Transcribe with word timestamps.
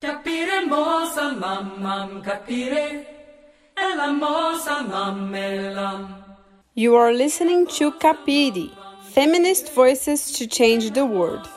Capire 0.00 0.68
capire. 2.22 3.04
You 6.74 6.94
are 6.94 7.12
listening 7.12 7.66
to 7.66 7.90
Capire, 7.90 8.70
Feminist 9.10 9.72
Voices 9.72 10.30
to 10.34 10.46
Change 10.46 10.92
the 10.92 11.04
World. 11.04 11.48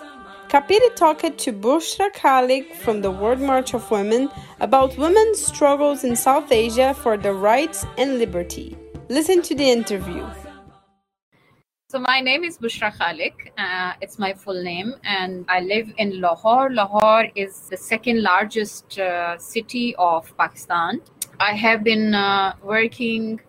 Capire 0.49 0.89
talked 0.96 1.38
to 1.38 1.54
Bushra 1.54 2.12
Khaliq 2.15 2.75
from 2.77 3.01
the 3.01 3.12
World 3.12 3.41
March 3.41 3.75
of 3.75 3.91
Women 3.91 4.27
about 4.60 4.97
women's 4.97 5.39
struggles 5.39 6.03
in 6.03 6.15
South 6.15 6.51
Asia 6.51 6.96
for 6.96 7.17
their 7.17 7.35
rights 7.35 7.85
and 7.99 8.17
liberty. 8.17 8.76
Listen 9.08 9.44
to 9.44 9.53
the 9.53 9.69
interview. 9.69 10.28
So 11.92 11.99
my 11.99 12.21
name 12.21 12.46
is 12.46 12.58
Bushra 12.58 12.89
Khaliq. 12.97 13.33
Uh, 13.58 13.91
it's 13.99 14.17
my 14.17 14.31
full 14.33 14.63
name, 14.63 14.94
and 15.03 15.44
I 15.49 15.60
live 15.60 15.91
in 15.97 16.21
Lahore. 16.21 16.70
Lahore 16.70 17.27
is 17.35 17.67
the 17.70 17.76
second 17.76 18.23
largest 18.23 18.98
uh, 18.98 19.38
city 19.38 19.94
of 19.98 20.31
Pakistan. 20.38 21.02
I 21.38 21.52
have 21.52 21.84
been 21.84 22.16
uh, 22.16 22.54
working 22.64 23.41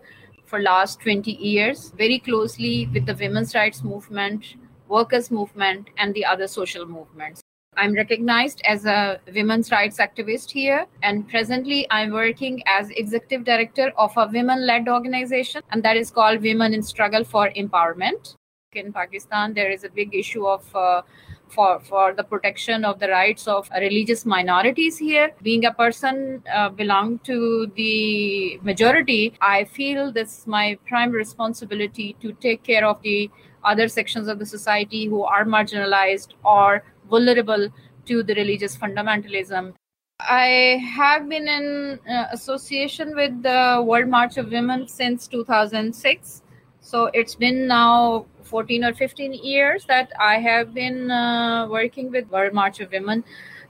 for 0.43 0.59
last 0.59 0.99
20 0.99 1.31
years 1.31 1.93
very 1.97 2.19
closely 2.19 2.89
with 2.93 3.05
the 3.05 3.15
women's 3.15 3.55
rights 3.55 3.81
movement, 3.81 4.57
workers 4.89 5.31
movement, 5.31 5.89
and 5.97 6.13
the 6.13 6.25
other 6.25 6.47
social 6.47 6.85
movements. 6.85 7.43
I'm 7.77 7.93
recognized 7.93 8.61
as 8.65 8.85
a 8.85 9.19
women's 9.33 9.71
rights 9.71 9.97
activist 9.97 10.51
here, 10.51 10.85
and 11.01 11.27
presently 11.27 11.87
I'm 11.89 12.11
working 12.11 12.61
as 12.65 12.89
executive 12.91 13.43
director 13.43 13.91
of 13.97 14.11
a 14.17 14.29
women 14.31 14.65
led 14.65 14.87
organization, 14.87 15.61
and 15.71 15.83
that 15.83 15.97
is 15.97 16.11
called 16.11 16.41
Women 16.41 16.73
in 16.73 16.83
Struggle 16.83 17.23
for 17.23 17.49
Empowerment. 17.49 18.35
In 18.73 18.91
Pakistan, 18.91 19.53
there 19.53 19.71
is 19.71 19.83
a 19.83 19.89
big 19.89 20.15
issue 20.15 20.47
of 20.47 20.75
uh, 20.75 21.01
for 21.49 21.79
for 21.79 22.13
the 22.13 22.23
protection 22.23 22.83
of 22.83 22.99
the 22.99 23.07
rights 23.09 23.47
of 23.47 23.69
religious 23.79 24.25
minorities 24.25 24.97
here 24.97 25.31
being 25.41 25.65
a 25.65 25.73
person 25.73 26.41
uh, 26.51 26.69
belong 26.69 27.19
to 27.19 27.71
the 27.75 28.59
majority 28.63 29.33
i 29.41 29.63
feel 29.63 30.11
this 30.11 30.39
is 30.39 30.47
my 30.47 30.77
prime 30.87 31.11
responsibility 31.11 32.15
to 32.21 32.31
take 32.45 32.63
care 32.63 32.85
of 32.85 33.01
the 33.03 33.29
other 33.63 33.87
sections 33.87 34.27
of 34.27 34.39
the 34.39 34.45
society 34.45 35.05
who 35.05 35.23
are 35.23 35.45
marginalized 35.45 36.33
or 36.43 36.83
vulnerable 37.09 37.69
to 38.05 38.23
the 38.23 38.33
religious 38.35 38.75
fundamentalism. 38.75 39.73
I 40.19 40.81
have 40.95 41.27
been 41.27 41.47
in 41.47 41.99
uh, 42.09 42.27
association 42.31 43.15
with 43.15 43.43
the 43.43 43.83
World 43.85 44.07
March 44.07 44.37
of 44.37 44.51
Women 44.51 44.87
since 44.87 45.27
2006. 45.27 46.41
So 46.81 47.09
it's 47.13 47.35
been 47.35 47.67
now 47.67 48.25
14 48.43 48.85
or 48.85 48.93
15 48.93 49.33
years 49.33 49.85
that 49.85 50.11
I 50.19 50.39
have 50.39 50.73
been 50.73 51.09
uh, 51.09 51.67
working 51.69 52.11
with 52.11 52.29
World 52.29 52.53
March 52.53 52.79
of 52.79 52.91
Women. 52.91 53.23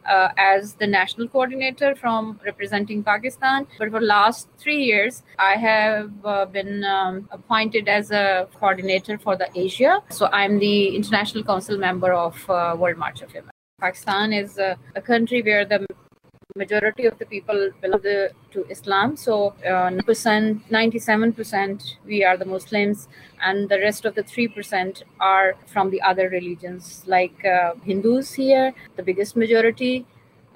Uh, 0.05 0.29
as 0.37 0.73
the 0.75 0.87
national 0.87 1.27
coordinator 1.27 1.95
from 1.95 2.39
representing 2.45 3.03
Pakistan. 3.03 3.65
But 3.79 3.89
for 3.89 4.01
last 4.01 4.49
three 4.57 4.83
years, 4.83 5.23
I 5.39 5.55
have 5.55 6.11
uh, 6.25 6.45
been 6.45 6.83
um, 6.83 7.29
appointed 7.31 7.87
as 7.87 8.11
a 8.11 8.47
coordinator 8.59 9.17
for 9.17 9.37
the 9.37 9.49
Asia. 9.55 10.01
So 10.09 10.27
I'm 10.31 10.59
the 10.59 10.95
international 10.95 11.43
council 11.43 11.77
member 11.77 12.11
of 12.11 12.49
uh, 12.49 12.75
World 12.77 12.97
March 12.97 13.21
of 13.21 13.33
Women. 13.33 13.51
Pakistan 13.79 14.33
is 14.33 14.57
a, 14.57 14.77
a 14.95 15.01
country 15.01 15.41
where 15.41 15.65
the 15.65 15.85
majority 16.55 17.05
of 17.05 17.17
the 17.17 17.25
people 17.25 17.71
belong 17.81 18.01
to 18.51 18.65
Islam. 18.69 19.17
So, 19.17 19.55
uh, 19.65 19.89
97% 19.89 21.97
we 22.05 22.23
are 22.23 22.37
the 22.37 22.45
Muslims, 22.45 23.07
and 23.41 23.67
the 23.69 23.79
rest 23.79 24.05
of 24.05 24.13
the 24.15 24.23
3% 24.23 25.03
are 25.19 25.55
from 25.65 25.89
the 25.89 26.01
other 26.01 26.29
religions, 26.29 27.03
like 27.07 27.43
uh, 27.45 27.73
Hindus 27.83 28.33
here, 28.33 28.73
the 28.95 29.03
biggest 29.03 29.35
majority, 29.35 30.05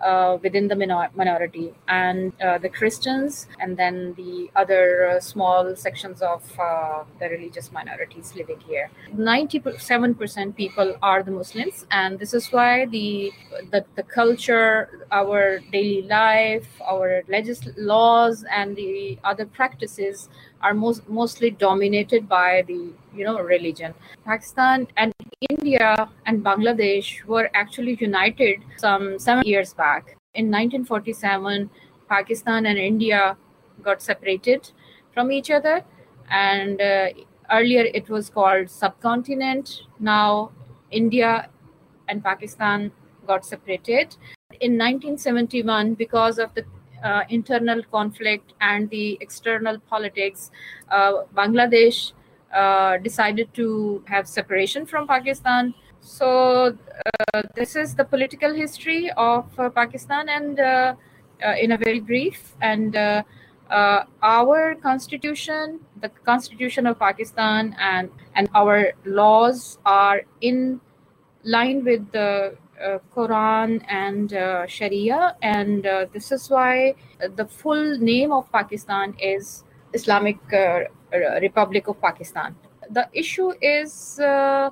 uh, 0.04 0.38
within 0.42 0.68
the 0.68 0.76
minor- 0.76 1.10
minority 1.16 1.74
and 1.88 2.34
uh, 2.42 2.58
the 2.58 2.70
Christians, 2.70 3.48
and 3.60 3.78
then 3.78 4.14
the 4.16 4.50
other 4.56 5.08
uh, 5.10 5.20
small 5.20 5.76
sections 5.76 6.22
of 6.22 6.44
uh, 6.60 7.04
the 7.20 7.30
religious 7.30 7.72
minorities 7.72 8.34
living 8.36 8.60
here. 8.68 8.90
97% 9.16 10.56
people 10.56 10.96
are 11.02 11.24
the 11.24 11.32
Muslims, 11.32 11.86
and 11.92 12.20
this 12.20 12.34
is 12.34 12.48
why 12.52 12.86
the, 12.86 13.32
the, 13.72 13.86
the 13.96 14.04
culture, 14.04 15.06
our 15.12 15.60
daily 15.72 16.02
life, 16.04 16.68
our 16.86 17.24
legis- 17.28 17.70
laws, 17.78 18.44
and 18.52 18.76
the 18.76 19.18
other 19.24 19.46
practices 19.46 20.30
are 20.62 20.74
most, 20.74 21.08
mostly 21.10 21.52
dominated 21.52 22.28
by 22.28 22.64
the 22.68 22.92
you 23.16 23.24
know 23.24 23.40
religion 23.40 23.94
pakistan 24.26 24.88
and 24.98 25.14
india 25.42 26.10
and 26.26 26.44
bangladesh 26.44 27.24
were 27.26 27.50
actually 27.54 27.96
united 28.02 28.64
some 28.78 29.20
seven 29.20 29.44
years 29.46 29.74
back. 29.74 30.16
In 30.34 30.50
1947 30.50 31.70
pakistan 32.10 32.66
and 32.66 32.80
india 32.80 33.38
got 33.84 34.02
separated 34.02 34.72
from 35.14 35.32
each 35.32 35.52
other 35.52 35.84
and 36.32 36.82
uh, 36.82 37.10
earlier 37.52 37.86
it 37.94 38.10
was 38.10 38.30
called 38.32 38.70
subcontinent. 38.70 39.82
Now 40.00 40.52
india 40.90 41.50
and 42.08 42.24
pakistan 42.24 42.92
got 43.28 43.46
separated. 43.46 44.16
In 44.60 44.76
1971 44.78 45.94
because 45.94 46.40
of 46.40 46.54
the 46.56 46.66
uh, 47.04 47.24
internal 47.30 47.84
conflict 47.84 48.54
and 48.60 48.90
the 48.90 49.20
external 49.22 49.78
politics, 49.78 50.50
uh, 50.90 51.26
Bangladesh 51.36 52.14
uh, 52.58 52.98
decided 52.98 53.54
to 53.54 54.04
have 54.08 54.28
separation 54.28 54.86
from 54.86 55.08
Pakistan. 55.08 55.74
So, 56.02 56.78
uh, 57.06 57.42
this 57.56 57.76
is 57.76 57.94
the 57.94 58.06
political 58.06 58.54
history 58.54 59.12
of 59.16 59.46
uh, 59.60 59.70
Pakistan, 59.70 60.30
and 60.30 60.60
uh, 60.60 60.96
in 61.62 61.72
a 61.74 61.78
very 61.78 62.00
brief. 62.00 62.56
And 62.62 62.98
our 64.24 64.76
constitution, 64.82 65.80
the 66.02 66.10
constitution 66.26 66.88
of 66.88 66.98
Pakistan, 66.98 67.76
and 67.80 68.10
and 68.34 68.50
our 68.56 68.94
laws 69.06 69.78
are 69.86 70.22
in 70.42 70.82
line 71.44 71.84
with 71.84 72.12
the 72.12 72.58
uh, 72.78 73.00
Quran 73.16 73.82
and 73.90 74.34
uh, 74.34 74.66
Sharia, 74.68 75.36
and 75.42 75.86
uh, 75.86 76.06
this 76.14 76.32
is 76.32 76.50
why 76.50 76.96
the 77.36 77.46
full 77.46 77.98
name 77.98 78.32
of 78.32 78.52
Pakistan 78.52 79.16
is 79.20 79.64
Islamic 79.94 80.38
Republic 81.12 81.88
of 81.88 82.02
Pakistan. 82.02 82.56
The 82.90 83.10
issue 83.14 83.52
is 83.62 84.20
uh, 84.20 84.70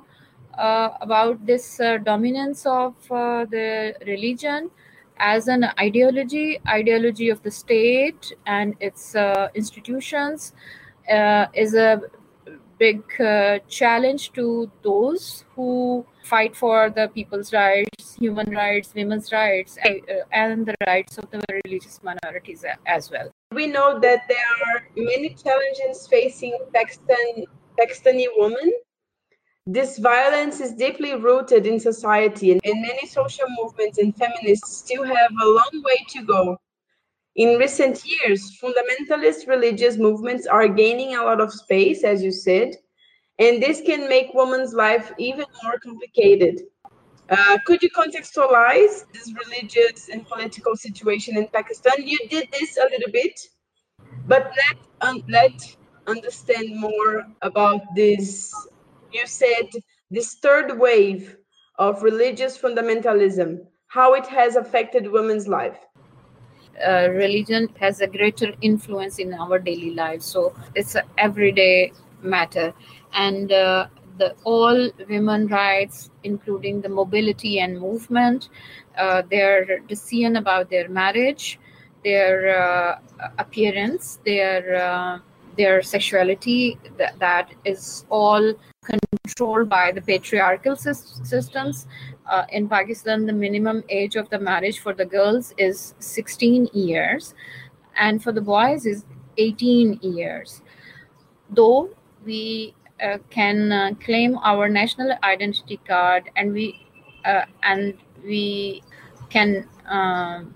about 1.00 1.44
this 1.44 1.80
uh, 1.80 1.98
dominance 1.98 2.64
of 2.64 2.94
uh, 3.10 3.44
the 3.44 3.94
religion 4.06 4.70
as 5.18 5.48
an 5.48 5.64
ideology, 5.78 6.58
ideology 6.66 7.28
of 7.28 7.42
the 7.42 7.50
state 7.50 8.32
and 8.46 8.74
its 8.80 9.14
institutions, 9.54 10.54
is 11.54 11.74
a 11.74 12.00
big 12.78 13.02
challenge 13.68 14.32
to 14.32 14.70
those 14.82 15.44
who 15.54 16.04
fight 16.24 16.56
for 16.56 16.90
the 16.90 17.08
people's 17.08 17.52
rights, 17.52 18.16
human 18.18 18.50
rights, 18.50 18.92
women's 18.94 19.32
rights, 19.32 19.78
and, 19.84 20.00
uh, 20.10 20.24
and 20.32 20.66
the 20.66 20.74
rights 20.86 21.18
of 21.18 21.30
the 21.30 21.40
religious 21.64 22.00
minorities 22.02 22.64
as 22.86 23.10
well. 23.10 23.30
We 23.52 23.66
know 23.68 23.98
that 24.00 24.20
there 24.28 24.50
are 24.66 24.82
many 24.96 25.34
challenges 25.34 26.06
facing 26.06 26.58
Pakistan, 26.74 27.44
Pakistani 27.78 28.26
women. 28.36 28.72
This 29.66 29.98
violence 29.98 30.60
is 30.60 30.72
deeply 30.74 31.14
rooted 31.14 31.66
in 31.66 31.80
society, 31.80 32.52
and 32.52 32.60
many 32.64 33.06
social 33.06 33.46
movements 33.60 33.98
and 33.98 34.16
feminists 34.16 34.76
still 34.76 35.04
have 35.04 35.32
a 35.42 35.46
long 35.46 35.82
way 35.84 36.04
to 36.10 36.22
go. 36.22 36.56
In 37.36 37.58
recent 37.58 38.02
years, 38.06 38.58
fundamentalist 38.58 39.46
religious 39.46 39.98
movements 39.98 40.46
are 40.46 40.68
gaining 40.68 41.16
a 41.16 41.22
lot 41.22 41.38
of 41.38 41.52
space, 41.52 42.02
as 42.02 42.22
you 42.22 42.32
said, 42.32 42.76
and 43.38 43.62
this 43.62 43.82
can 43.82 44.08
make 44.08 44.32
women's 44.32 44.72
life 44.72 45.12
even 45.18 45.44
more 45.62 45.78
complicated. 45.78 46.62
Uh, 47.28 47.58
could 47.66 47.82
you 47.82 47.90
contextualize 47.90 49.04
this 49.12 49.34
religious 49.44 50.08
and 50.08 50.26
political 50.26 50.76
situation 50.76 51.36
in 51.36 51.46
Pakistan? 51.48 52.06
You 52.06 52.18
did 52.30 52.48
this 52.52 52.78
a 52.78 52.84
little 52.84 53.12
bit, 53.12 53.38
but 54.26 54.50
let 54.56 54.76
um, 55.02 55.22
let 55.28 55.76
understand 56.06 56.74
more 56.74 57.26
about 57.42 57.82
this. 57.94 58.50
You 59.12 59.26
said 59.26 59.68
this 60.10 60.36
third 60.36 60.78
wave 60.78 61.36
of 61.78 62.02
religious 62.02 62.56
fundamentalism, 62.56 63.58
how 63.88 64.14
it 64.14 64.26
has 64.26 64.56
affected 64.56 65.12
women's 65.12 65.46
life. 65.46 65.78
Uh, 66.84 67.08
religion 67.10 67.68
has 67.80 68.00
a 68.00 68.06
greater 68.06 68.52
influence 68.60 69.18
in 69.18 69.32
our 69.34 69.58
daily 69.58 69.94
lives, 69.94 70.24
so 70.24 70.54
it's 70.74 70.94
an 70.94 71.04
everyday 71.18 71.92
matter. 72.22 72.72
And 73.12 73.52
uh, 73.52 73.86
the 74.18 74.34
all 74.44 74.90
women 75.08 75.46
rights 75.48 76.10
including 76.24 76.80
the 76.80 76.88
mobility 76.88 77.60
and 77.60 77.78
movement 77.78 78.48
uh, 78.98 79.22
their 79.30 79.78
decision 79.80 80.36
about 80.36 80.70
their 80.70 80.88
marriage 80.88 81.58
their 82.04 82.34
uh, 82.58 82.98
appearance 83.38 84.18
their 84.24 84.76
uh, 84.76 85.18
their 85.56 85.82
sexuality 85.82 86.78
that, 86.98 87.18
that 87.18 87.50
is 87.64 88.04
all 88.10 88.54
controlled 88.84 89.68
by 89.68 89.90
the 89.90 90.02
patriarchal 90.02 90.76
systems 90.76 91.86
uh, 92.28 92.44
in 92.50 92.68
Pakistan, 92.68 93.26
the 93.26 93.32
minimum 93.32 93.84
age 93.88 94.16
of 94.16 94.28
the 94.30 94.38
marriage 94.38 94.78
for 94.80 94.92
the 94.92 95.04
girls 95.04 95.52
is 95.58 95.94
16 95.98 96.68
years, 96.72 97.34
and 97.96 98.22
for 98.22 98.32
the 98.32 98.40
boys 98.40 98.86
is 98.86 99.04
18 99.38 100.00
years. 100.02 100.62
Though 101.50 101.90
we 102.24 102.74
uh, 103.02 103.18
can 103.30 103.72
uh, 103.72 103.90
claim 104.02 104.38
our 104.38 104.68
national 104.68 105.12
identity 105.22 105.78
card 105.86 106.30
and 106.36 106.52
we 106.52 106.80
uh, 107.24 107.44
and 107.62 107.94
we 108.24 108.82
can 109.28 109.68
um, 109.86 110.54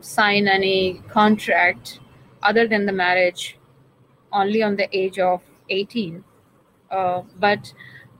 sign 0.00 0.48
any 0.48 1.02
contract 1.08 2.00
other 2.42 2.66
than 2.66 2.86
the 2.86 2.92
marriage 2.92 3.58
only 4.32 4.62
on 4.62 4.76
the 4.76 4.88
age 4.96 5.18
of 5.18 5.42
18 5.70 6.24
uh, 6.90 7.22
but 7.38 7.72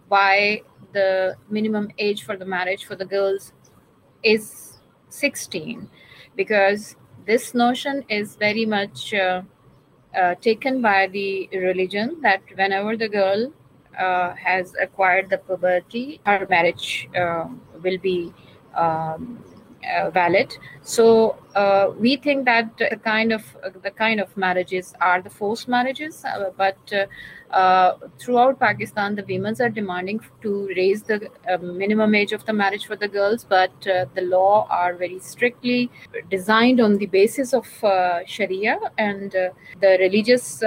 by 0.09 0.63
the 0.99 1.37
minimum 1.49 1.91
age 1.99 2.25
for 2.25 2.37
the 2.37 2.49
marriage 2.57 2.85
for 2.85 2.97
the 2.97 3.05
girls 3.05 3.53
is 4.23 4.79
16 5.09 5.89
because 6.37 6.97
this 7.27 7.55
notion 7.55 8.05
is 8.09 8.37
very 8.37 8.65
much 8.65 9.13
uh, 9.15 9.43
uh, 10.17 10.35
taken 10.41 10.81
by 10.81 11.07
the 11.09 11.49
religion 11.53 12.17
that 12.23 12.41
whenever 12.55 12.97
the 12.97 13.09
girl 13.09 13.53
uh, 13.99 14.35
has 14.35 14.75
acquired 14.81 15.31
the 15.31 15.39
puberty, 15.39 16.21
her 16.27 16.47
marriage 16.49 17.09
uh, 17.17 17.47
will 17.83 17.99
be 17.99 18.33
um, 18.75 19.43
uh, 19.87 20.11
valid. 20.11 20.57
So 20.83 21.37
uh, 21.55 21.91
we 21.99 22.17
think 22.17 22.45
that 22.45 22.77
the 22.79 22.97
kind 22.97 23.33
of 23.33 23.45
the 23.83 23.91
kind 23.91 24.21
of 24.21 24.37
marriages 24.37 24.95
are 25.01 25.23
the 25.23 25.31
forced 25.31 25.69
marriages, 25.69 26.25
uh, 26.25 26.51
but 26.57 26.79
uh, 27.53 27.95
throughout 28.19 28.59
Pakistan, 28.59 29.15
the 29.15 29.25
women 29.29 29.55
are 29.61 29.69
demanding 29.69 30.21
to 30.43 30.69
raise 30.77 31.03
the 31.03 31.31
minimum 31.63 32.15
age 32.15 32.33
of 32.33 32.45
the 32.47 32.53
marriage 32.53 32.87
for 32.87 32.97
the 32.97 33.09
girls, 33.09 33.45
but 33.45 33.73
the 33.81 34.23
law 34.23 34.67
are 34.71 34.95
very 34.95 35.19
strictly 35.19 35.91
designed 36.31 36.81
on 36.81 36.99
the 36.99 37.07
basis 37.07 37.55
of 37.55 37.67
Sharia 38.27 38.79
and 38.99 39.31
the 39.33 39.97
religious 40.01 40.63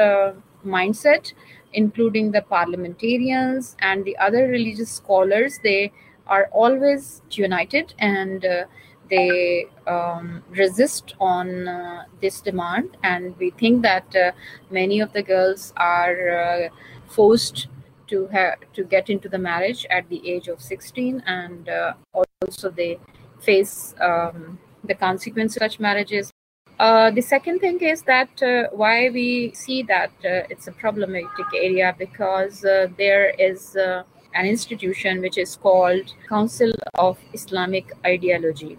mindset 0.66 1.34
including 1.74 2.32
the 2.32 2.42
parliamentarians 2.42 3.76
and 3.80 4.04
the 4.04 4.18
other 4.18 4.48
religious 4.48 4.92
scholars 4.92 5.60
they 5.64 5.92
are 6.28 6.50
always 6.52 7.22
united 7.32 7.94
and 8.00 8.46
uh, 8.46 8.64
they 9.10 9.68
um, 9.88 10.44
resist 10.50 11.16
on 11.20 11.68
uh, 11.68 12.04
this 12.22 12.42
demand. 12.42 12.98
And 13.04 13.38
we 13.38 13.52
think 13.52 13.82
that 13.84 14.16
uh, 14.16 14.32
many 14.70 15.00
of 15.00 15.14
the 15.14 15.24
girls 15.24 15.74
are 15.78 16.30
uh, 16.30 16.70
forced 17.08 17.68
to 18.08 18.28
have 18.28 18.56
to 18.74 18.84
get 18.84 19.10
into 19.10 19.30
the 19.30 19.38
marriage 19.38 19.86
at 19.90 20.10
the 20.10 20.28
age 20.28 20.48
of 20.48 20.62
16 20.62 21.24
and 21.28 21.70
uh, 21.70 21.94
also 22.42 22.70
they 22.70 23.00
face 23.40 23.94
um, 24.02 24.60
the 24.84 24.96
consequence 24.96 25.56
of 25.56 25.62
such 25.62 25.80
marriages. 25.80 26.32
Uh, 26.80 27.12
the 27.12 27.22
second 27.22 27.60
thing 27.60 27.80
is 27.82 28.04
that 28.04 28.42
uh, 28.42 28.64
why 28.72 29.10
we 29.10 29.52
see 29.54 29.84
that 29.84 30.12
uh, 30.24 30.48
it's 30.50 30.68
a 30.68 30.72
problematic 30.72 31.48
area 31.54 31.94
because 32.00 32.64
uh, 32.64 32.88
there 32.98 33.32
is 33.32 33.76
an 33.76 34.46
institution 34.46 35.20
which 35.22 35.38
is 35.38 35.58
called 35.58 36.14
Council 36.28 36.72
of 36.96 37.18
Islamic 37.34 37.92
Ideology. 38.06 38.78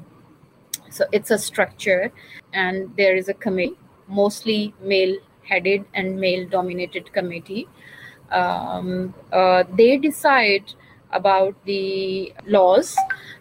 So 0.90 1.06
it's 1.12 1.30
a 1.30 1.38
structure, 1.38 2.12
and 2.52 2.94
there 2.96 3.16
is 3.16 3.28
a 3.28 3.34
committee, 3.34 3.78
mostly 4.08 4.74
male 4.82 5.16
headed 5.42 5.84
and 5.94 6.20
male 6.20 6.48
dominated 6.48 7.12
committee. 7.12 7.68
Um, 8.30 9.14
they 9.76 9.96
decide 9.96 10.74
about 11.12 11.54
the 11.64 12.32
laws 12.46 12.96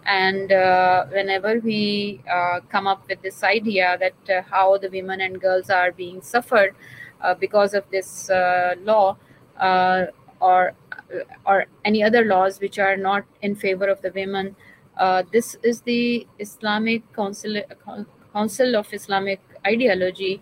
and 0.05 0.51
uh, 0.51 1.05
whenever 1.07 1.59
we 1.59 2.21
uh, 2.31 2.59
come 2.69 2.87
up 2.87 3.07
with 3.07 3.21
this 3.21 3.43
idea 3.43 3.97
that 3.99 4.37
uh, 4.37 4.41
how 4.49 4.77
the 4.77 4.89
women 4.89 5.21
and 5.21 5.39
girls 5.39 5.69
are 5.69 5.91
being 5.91 6.21
suffered 6.21 6.75
uh, 7.21 7.33
because 7.35 7.73
of 7.73 7.83
this 7.91 8.29
uh, 8.29 8.75
law 8.83 9.15
uh, 9.59 10.05
or 10.39 10.73
or 11.45 11.65
any 11.85 12.03
other 12.03 12.23
laws 12.23 12.59
which 12.59 12.77
are 12.77 12.95
not 12.95 13.25
in 13.41 13.55
favor 13.55 13.87
of 13.87 14.01
the 14.01 14.11
women 14.11 14.55
this 15.31 15.55
is 15.63 15.81
the 15.81 16.27
islamic 16.39 17.01
council 17.13 17.61
council 18.33 18.75
of 18.75 18.93
islamic 18.93 19.39
ideology 19.65 20.41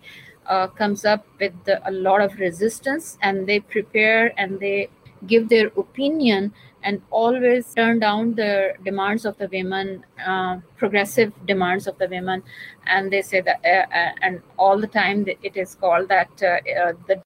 comes 0.76 1.04
up 1.04 1.26
with 1.40 1.52
a 1.84 1.90
lot 1.90 2.20
of 2.20 2.38
resistance 2.38 3.18
and 3.22 3.46
they 3.46 3.60
prepare 3.60 4.32
and 4.38 4.60
they 4.60 4.88
give 5.26 5.48
their 5.48 5.66
opinion 5.76 6.52
and 6.82 7.02
always 7.10 7.74
turn 7.74 7.98
down 7.98 8.34
the 8.34 8.74
demands 8.84 9.24
of 9.24 9.36
the 9.38 9.48
women, 9.48 10.04
uh, 10.24 10.58
progressive 10.76 11.32
demands 11.46 11.86
of 11.86 11.98
the 11.98 12.08
women, 12.08 12.42
and 12.86 13.12
they 13.12 13.22
say 13.22 13.40
that, 13.40 13.60
uh, 13.64 13.94
uh 13.94 14.12
and 14.22 14.40
all 14.56 14.78
the 14.78 14.86
time 14.86 15.26
it 15.42 15.56
is 15.56 15.74
called 15.74 16.08
that 16.08 16.30
uh, 16.42 16.58
uh, 16.80 16.92
the 17.08 17.20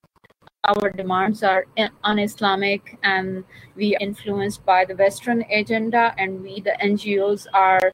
our 0.65 0.89
demands 0.89 1.43
are 1.43 1.65
un-Islamic 2.03 2.97
and 3.03 3.43
we 3.75 3.95
are 3.95 3.99
influenced 3.99 4.65
by 4.65 4.85
the 4.85 4.95
Western 4.95 5.43
agenda, 5.51 6.13
and 6.17 6.41
we, 6.41 6.61
the 6.61 6.75
NGOs, 6.81 7.47
are 7.53 7.91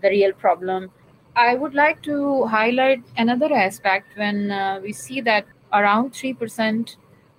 the 0.00 0.10
real 0.10 0.32
problem. 0.32 0.90
I 1.34 1.54
would 1.56 1.74
like 1.74 2.02
to 2.02 2.44
highlight 2.44 3.02
another 3.16 3.52
aspect 3.52 4.16
when 4.16 4.50
uh, 4.50 4.80
we 4.80 4.92
see 4.92 5.20
that 5.22 5.46
around 5.72 6.12
3% 6.12 6.96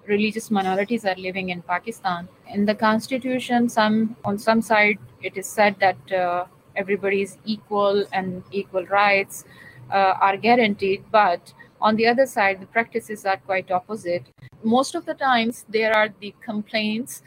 religious 0.08 0.52
minorities 0.52 1.06
are 1.06 1.16
living 1.16 1.50
in 1.50 1.62
Pakistan. 1.62 2.28
In 2.54 2.66
the 2.66 2.76
constitution, 2.76 3.70
some 3.70 4.18
on 4.26 4.38
some 4.38 4.62
side 4.62 5.00
it 5.24 5.38
is 5.38 5.48
said 5.48 5.78
that 5.80 6.12
uh, 6.12 6.46
everybody 6.76 7.22
is 7.22 7.38
equal 7.46 8.06
and 8.12 8.44
equal 8.52 8.86
rights 8.88 9.46
uh, 9.90 10.14
are 10.20 10.36
guaranteed, 10.36 11.04
but 11.12 11.54
on 11.86 11.96
the 11.96 12.08
other 12.08 12.26
side, 12.26 12.60
the 12.60 12.66
practices 12.66 13.26
are 13.28 13.38
quite 13.38 13.70
opposite. 13.70 14.24
Most 14.64 14.96
of 14.96 15.06
the 15.06 15.14
times, 15.14 15.66
there 15.70 15.94
are 15.96 16.10
the 16.20 16.34
complaints 16.44 17.22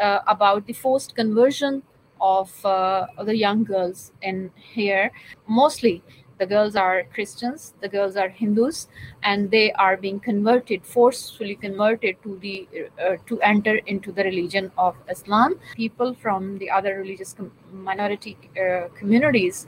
uh, 0.00 0.20
about 0.28 0.66
the 0.66 0.72
forced 0.72 1.16
conversion 1.16 1.82
of 2.20 2.48
uh, 2.64 3.06
the 3.24 3.36
young 3.36 3.64
girls 3.64 4.12
in 4.22 4.52
here. 4.76 5.10
Mostly, 5.48 6.00
the 6.38 6.46
girls 6.46 6.76
are 6.76 7.04
Christians, 7.14 7.74
the 7.80 7.88
girls 7.88 8.16
are 8.16 8.28
Hindus, 8.28 8.88
and 9.22 9.50
they 9.50 9.72
are 9.72 9.96
being 9.96 10.20
converted, 10.20 10.84
forcefully 10.84 11.54
converted 11.54 12.16
to 12.22 12.38
the 12.38 12.68
uh, 13.00 13.16
to 13.26 13.40
enter 13.40 13.76
into 13.86 14.12
the 14.12 14.24
religion 14.24 14.70
of 14.76 14.96
Islam. 15.08 15.58
People 15.74 16.14
from 16.14 16.58
the 16.58 16.70
other 16.70 16.96
religious 16.96 17.32
com- 17.32 17.52
minority 17.72 18.36
uh, 18.60 18.88
communities, 18.98 19.66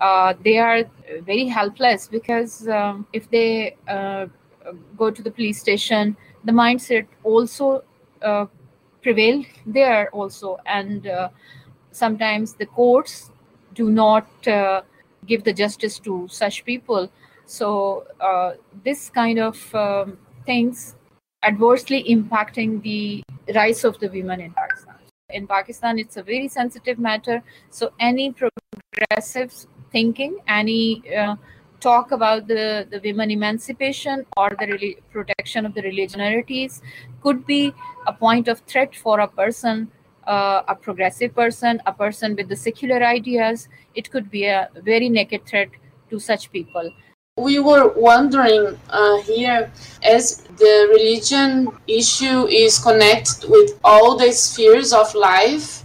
uh, 0.00 0.34
they 0.42 0.58
are 0.58 0.84
very 1.22 1.46
helpless 1.46 2.08
because 2.08 2.68
um, 2.68 3.06
if 3.12 3.30
they 3.30 3.76
uh, 3.88 4.26
go 4.96 5.10
to 5.10 5.22
the 5.22 5.30
police 5.30 5.60
station, 5.60 6.16
the 6.44 6.52
mindset 6.52 7.06
also 7.22 7.82
uh, 8.22 8.46
prevail 9.02 9.44
there 9.66 10.10
also, 10.10 10.58
and 10.66 11.06
uh, 11.06 11.28
sometimes 11.90 12.54
the 12.54 12.66
courts 12.66 13.30
do 13.74 13.90
not 13.90 14.26
give 15.26 15.44
the 15.44 15.52
justice 15.52 15.98
to 16.00 16.26
such 16.30 16.64
people. 16.64 17.10
So 17.46 18.06
uh, 18.20 18.52
this 18.84 19.10
kind 19.10 19.38
of 19.38 19.74
um, 19.74 20.18
things 20.46 20.96
adversely 21.42 22.04
impacting 22.04 22.82
the 22.82 23.22
rights 23.54 23.84
of 23.84 23.98
the 23.98 24.08
women 24.08 24.40
in 24.40 24.52
Pakistan. 24.52 24.94
In 25.30 25.46
Pakistan, 25.46 25.98
it's 25.98 26.16
a 26.16 26.22
very 26.22 26.48
sensitive 26.48 26.98
matter. 26.98 27.42
So 27.70 27.92
any 28.00 28.32
progressive 28.32 29.52
thinking, 29.90 30.38
any 30.48 31.02
uh, 31.14 31.36
talk 31.80 32.12
about 32.12 32.46
the, 32.46 32.86
the 32.90 33.00
women 33.04 33.30
emancipation 33.30 34.24
or 34.36 34.50
the 34.58 34.96
protection 35.10 35.66
of 35.66 35.74
the 35.74 35.82
religionities 35.82 36.80
could 37.22 37.46
be 37.46 37.74
a 38.06 38.12
point 38.12 38.48
of 38.48 38.60
threat 38.60 38.94
for 38.94 39.20
a 39.20 39.28
person 39.28 39.90
uh, 40.26 40.62
a 40.68 40.74
progressive 40.74 41.34
person, 41.34 41.80
a 41.86 41.92
person 41.92 42.36
with 42.36 42.48
the 42.48 42.56
secular 42.56 43.04
ideas. 43.04 43.68
It 43.94 44.10
could 44.10 44.30
be 44.30 44.44
a 44.46 44.68
very 44.82 45.08
naked 45.08 45.46
threat 45.46 45.68
to 46.10 46.18
such 46.18 46.50
people. 46.52 46.90
We 47.36 47.58
were 47.58 47.88
wondering 47.96 48.78
uh, 48.90 49.20
here, 49.22 49.72
as 50.04 50.42
the 50.56 50.88
religion 50.90 51.68
issue 51.88 52.46
is 52.46 52.78
connected 52.78 53.50
with 53.50 53.80
all 53.82 54.16
the 54.16 54.30
spheres 54.30 54.92
of 54.92 55.12
life, 55.14 55.84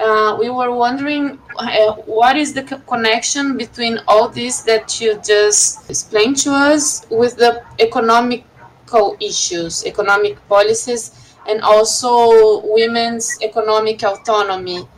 uh, 0.00 0.36
we 0.40 0.48
were 0.48 0.72
wondering 0.72 1.38
uh, 1.58 1.92
what 2.06 2.36
is 2.36 2.54
the 2.54 2.62
connection 2.88 3.56
between 3.56 4.00
all 4.08 4.28
this 4.28 4.62
that 4.62 5.00
you 5.00 5.20
just 5.24 5.88
explained 5.90 6.36
to 6.38 6.50
us 6.50 7.06
with 7.10 7.36
the 7.36 7.62
economical 7.78 9.16
issues, 9.20 9.84
economic 9.84 10.36
policies 10.48 11.19
and 11.48 11.60
also 11.62 12.66
women's 12.66 13.38
economic 13.42 14.02
autonomy. 14.02 14.88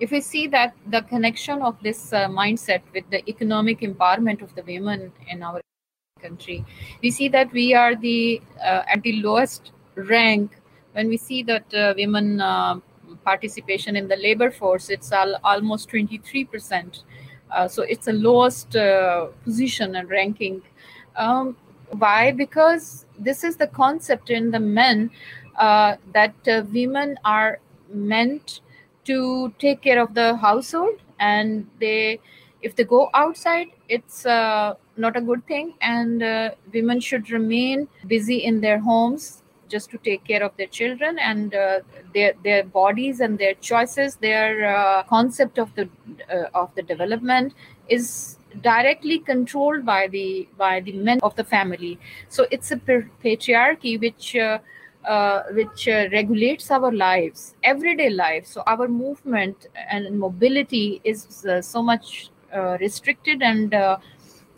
If 0.00 0.10
we 0.10 0.20
see 0.20 0.46
that 0.48 0.74
the 0.86 1.02
connection 1.02 1.62
of 1.62 1.80
this 1.82 2.12
uh, 2.12 2.26
mindset 2.28 2.82
with 2.92 3.08
the 3.10 3.28
economic 3.28 3.80
empowerment 3.80 4.42
of 4.42 4.54
the 4.54 4.62
women 4.62 5.12
in 5.28 5.42
our 5.42 5.60
country, 6.20 6.64
we 7.02 7.10
see 7.10 7.28
that 7.28 7.52
we 7.52 7.74
are 7.74 7.94
the 7.94 8.42
uh, 8.62 8.82
at 8.88 9.02
the 9.02 9.20
lowest 9.22 9.72
rank 9.94 10.58
when 10.92 11.08
we 11.08 11.16
see 11.16 11.42
that 11.42 11.72
uh, 11.74 11.94
women 11.96 12.40
uh, 12.40 12.80
participation 13.24 13.96
in 13.96 14.08
the 14.08 14.16
labor 14.16 14.50
force. 14.50 14.90
It's 14.90 15.12
al- 15.12 15.38
almost 15.44 15.88
23%. 15.90 17.02
Uh, 17.50 17.68
so 17.68 17.82
it's 17.82 18.06
the 18.06 18.12
lowest 18.12 18.74
uh, 18.74 19.26
position 19.44 19.96
and 19.96 20.10
ranking. 20.10 20.62
Um, 21.16 21.56
why? 21.90 22.32
Because 22.32 23.06
this 23.18 23.44
is 23.44 23.56
the 23.56 23.68
concept 23.68 24.30
in 24.30 24.50
the 24.50 24.60
men 24.60 25.10
uh, 25.56 25.96
that 26.12 26.34
uh, 26.48 26.62
women 26.72 27.18
are 27.24 27.58
meant 27.88 28.60
to 29.04 29.52
take 29.58 29.82
care 29.82 30.00
of 30.00 30.14
the 30.14 30.36
household 30.36 30.98
and 31.18 31.66
they 31.80 32.20
if 32.62 32.74
they 32.76 32.84
go 32.84 33.10
outside 33.14 33.68
it's 33.88 34.24
uh, 34.24 34.74
not 34.96 35.16
a 35.16 35.20
good 35.20 35.46
thing 35.46 35.74
and 35.80 36.22
uh, 36.22 36.50
women 36.72 37.00
should 37.00 37.30
remain 37.30 37.86
busy 38.06 38.38
in 38.38 38.60
their 38.60 38.78
homes 38.78 39.42
just 39.68 39.90
to 39.90 39.98
take 39.98 40.24
care 40.24 40.42
of 40.42 40.56
their 40.56 40.66
children 40.66 41.18
and 41.18 41.54
uh, 41.54 41.80
their 42.14 42.32
their 42.42 42.64
bodies 42.64 43.20
and 43.20 43.38
their 43.38 43.54
choices 43.54 44.16
their 44.16 44.76
uh, 44.76 45.02
concept 45.04 45.58
of 45.58 45.74
the 45.74 45.88
of 46.54 46.74
the 46.74 46.82
development 46.82 47.52
is 47.88 48.38
directly 48.62 49.18
controlled 49.18 49.84
by 49.84 50.06
the 50.08 50.48
by 50.56 50.80
the 50.80 50.92
men 50.92 51.18
of 51.22 51.34
the 51.36 51.44
family. 51.44 51.98
So 52.28 52.46
it's 52.50 52.70
a 52.70 52.76
patriarchy 52.76 54.00
which 54.00 54.36
uh, 55.06 55.42
which 55.52 55.88
uh, 55.88 56.08
regulates 56.12 56.70
our 56.70 56.92
lives 56.92 57.54
everyday 57.62 58.10
life. 58.10 58.46
So 58.46 58.62
our 58.66 58.88
movement 58.88 59.66
and 59.90 60.18
mobility 60.18 61.00
is 61.04 61.44
uh, 61.44 61.60
so 61.62 61.82
much 61.82 62.30
uh, 62.54 62.78
restricted 62.80 63.42
and 63.42 63.74
uh, 63.74 63.98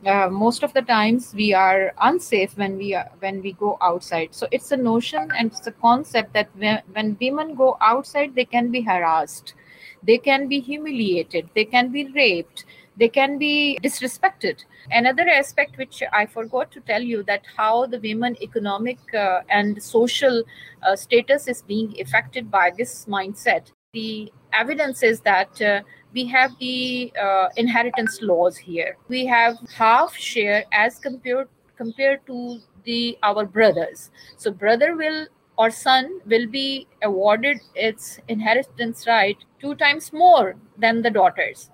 uh, 0.07 0.29
most 0.31 0.63
of 0.63 0.73
the 0.73 0.83
times 0.83 1.35
we 1.35 1.53
are 1.55 1.93
unsafe 2.01 2.57
when 2.57 2.77
we 2.77 2.95
are, 2.95 3.11
when 3.21 3.43
we 3.43 3.53
go 3.53 3.77
outside. 3.81 4.35
So 4.35 4.47
it's 4.51 4.71
a 4.73 4.77
notion 4.77 5.31
and 5.37 5.51
it's 5.51 5.67
a 5.67 5.73
concept 5.73 6.33
that 6.35 6.49
when, 6.57 6.83
when 6.93 7.17
women 7.21 7.55
go 7.55 7.77
outside 7.81 8.35
they 8.35 8.45
can 8.45 8.71
be 8.71 8.83
harassed. 8.83 9.55
They 10.03 10.19
can 10.19 10.47
be 10.47 10.61
humiliated. 10.61 11.49
They 11.55 11.65
can 11.65 11.91
be 11.91 12.05
raped 12.13 12.65
they 12.97 13.09
can 13.09 13.39
be 13.39 13.79
disrespected 13.83 14.65
another 14.91 15.29
aspect 15.29 15.77
which 15.77 16.03
i 16.13 16.25
forgot 16.25 16.71
to 16.71 16.81
tell 16.81 17.03
you 17.03 17.23
that 17.25 17.43
how 17.57 17.87
the 17.87 18.01
women 18.01 18.37
economic 18.43 18.99
uh, 19.15 19.41
and 19.49 19.83
social 19.83 20.43
uh, 20.83 20.97
status 20.97 21.49
is 21.49 21.63
being 21.63 21.95
affected 22.01 22.51
by 22.51 22.71
this 22.77 23.07
mindset 23.07 23.73
the 23.93 24.33
evidence 24.53 25.03
is 25.03 25.21
that 25.21 25.63
uh, 25.63 25.81
we 26.13 26.27
have 26.27 26.51
the 26.59 27.13
uh, 27.23 27.49
inheritance 27.57 28.21
laws 28.23 28.57
here. 28.57 28.97
We 29.09 29.27
have 29.27 29.57
half 29.75 30.17
share 30.17 30.65
as 30.73 30.99
compared 30.99 31.49
compared 31.77 32.27
to 32.27 32.59
the 32.85 33.19
our 33.23 33.45
brothers. 33.45 34.11
So 34.37 34.51
brother 34.51 34.97
will 34.97 35.27
or 35.59 35.71
son 35.71 36.21
will 36.27 36.47
be 36.47 36.87
awarded 37.03 37.59
its 37.75 38.19
inheritance 38.29 39.07
right 39.07 39.37
two 39.61 39.75
times 39.75 40.13
more 40.13 40.57
than 40.79 41.03
the 41.03 41.11
daughters. 41.11 41.71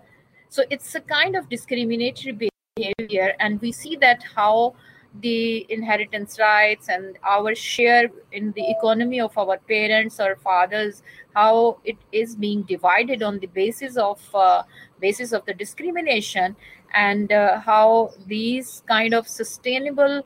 So 0.52 0.64
it's 0.68 0.94
a 0.94 1.00
kind 1.00 1.34
of 1.34 1.48
discriminatory 1.48 2.50
behavior, 2.76 3.34
and 3.40 3.58
we 3.62 3.72
see 3.72 3.96
that 3.96 4.22
how 4.36 4.74
the 5.22 5.66
inheritance 5.70 6.38
rights 6.38 6.88
and 6.90 7.18
our 7.34 7.54
share 7.54 8.08
in 8.32 8.52
the 8.52 8.70
economy 8.70 9.20
of 9.20 9.36
our 9.36 9.56
parents 9.72 10.20
or 10.20 10.36
fathers 10.36 11.02
how 11.34 11.78
it 11.84 11.96
is 12.12 12.36
being 12.36 12.62
divided 12.64 13.22
on 13.22 13.38
the 13.38 13.46
basis 13.46 13.96
of 13.96 14.20
uh, 14.34 14.62
basis 15.00 15.32
of 15.32 15.44
the 15.46 15.54
discrimination 15.54 16.54
and 16.94 17.32
uh, 17.32 17.60
how 17.60 18.10
these 18.26 18.82
kind 18.86 19.14
of 19.14 19.28
sustainable 19.28 20.22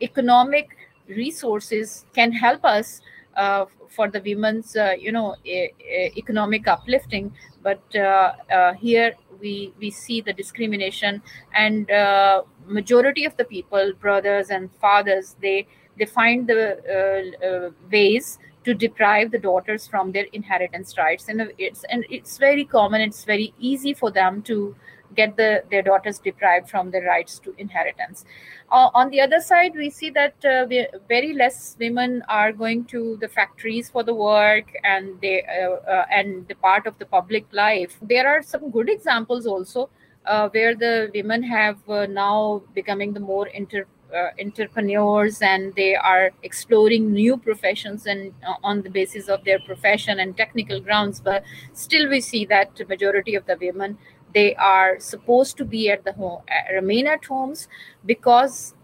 economic 0.00 0.68
resources 1.08 2.06
can 2.14 2.32
help 2.32 2.64
us 2.64 3.00
uh, 3.36 3.64
for 3.88 4.08
the 4.08 4.20
women's 4.20 4.76
uh, 4.76 4.94
you 4.98 5.12
know 5.12 5.36
e- 5.44 5.70
economic 6.16 6.66
uplifting. 6.68 7.32
But 7.62 7.82
uh, 7.96 8.32
uh, 8.52 8.72
here 8.74 9.14
we 9.40 9.72
we 9.78 9.90
see 9.90 10.20
the 10.20 10.32
discrimination 10.32 11.22
and 11.54 11.90
uh, 11.90 12.42
majority 12.66 13.24
of 13.24 13.36
the 13.36 13.44
people 13.44 13.92
brothers 14.00 14.50
and 14.50 14.70
fathers 14.80 15.36
they 15.40 15.66
they 15.98 16.06
find 16.06 16.46
the 16.48 17.34
uh, 17.42 17.46
uh, 17.46 17.70
ways 17.90 18.38
to 18.64 18.74
deprive 18.74 19.30
the 19.30 19.38
daughters 19.38 19.86
from 19.86 20.12
their 20.12 20.24
inheritance 20.32 20.96
rights. 20.96 21.28
And 21.28 21.52
it's 21.58 21.84
and 21.84 22.04
it's 22.10 22.38
very 22.38 22.64
common 22.64 23.00
it's 23.00 23.24
very 23.24 23.54
easy 23.58 23.94
for 23.94 24.10
them 24.10 24.42
to 24.42 24.74
get 25.14 25.36
the 25.36 25.62
their 25.70 25.82
daughters 25.82 26.18
deprived 26.18 26.68
from 26.68 26.90
their 26.90 27.04
rights 27.04 27.38
to 27.40 27.54
inheritance. 27.58 28.24
Uh, 28.70 28.90
on 28.94 29.10
the 29.10 29.20
other 29.20 29.40
side 29.40 29.74
we 29.74 29.90
see 29.90 30.10
that 30.10 30.44
uh, 30.44 30.66
very 31.08 31.32
less 31.32 31.76
women 31.78 32.22
are 32.28 32.52
going 32.52 32.84
to 32.84 33.16
the 33.20 33.28
factories 33.28 33.90
for 33.90 34.02
the 34.02 34.14
work 34.14 34.72
and 34.84 35.20
they 35.20 35.42
uh, 35.44 35.90
uh 35.90 36.06
and 36.10 36.48
the 36.48 36.54
part 36.54 36.86
of 36.86 36.98
the 36.98 37.06
public 37.06 37.46
life. 37.52 37.98
There 38.02 38.26
are 38.28 38.42
some 38.42 38.70
good 38.70 38.88
examples 38.88 39.46
also 39.46 39.90
uh, 40.26 40.48
where 40.50 40.74
the 40.74 41.10
women 41.14 41.42
have 41.42 41.78
uh, 41.88 42.06
now 42.06 42.62
becoming 42.74 43.12
the 43.12 43.20
more 43.20 43.46
inter 43.48 43.86
uh, 44.14 44.30
entrepreneurs 44.40 45.42
and 45.42 45.74
they 45.74 45.94
are 45.96 46.30
exploring 46.44 47.12
new 47.12 47.36
professions 47.36 48.06
and 48.06 48.32
uh, 48.46 48.54
on 48.62 48.82
the 48.82 48.90
basis 48.90 49.28
of 49.28 49.42
their 49.44 49.58
profession 49.60 50.20
and 50.20 50.36
technical 50.36 50.80
grounds. 50.80 51.20
But 51.20 51.42
still 51.72 52.08
we 52.08 52.20
see 52.20 52.44
that 52.46 52.80
majority 52.88 53.34
of 53.34 53.44
the 53.46 53.56
women 53.60 53.98
they 54.34 54.54
are 54.56 54.98
supposed 55.00 55.56
to 55.56 55.64
be 55.64 55.90
at 55.90 56.04
the 56.04 56.12
home 56.12 56.42
uh, 56.50 56.74
remain 56.74 57.06
at 57.06 57.24
homes 57.24 57.68
because 58.04 58.74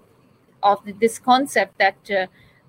of 0.63 0.81
this 1.01 1.19
concept 1.19 1.79
that 1.79 2.11
uh, 2.11 2.27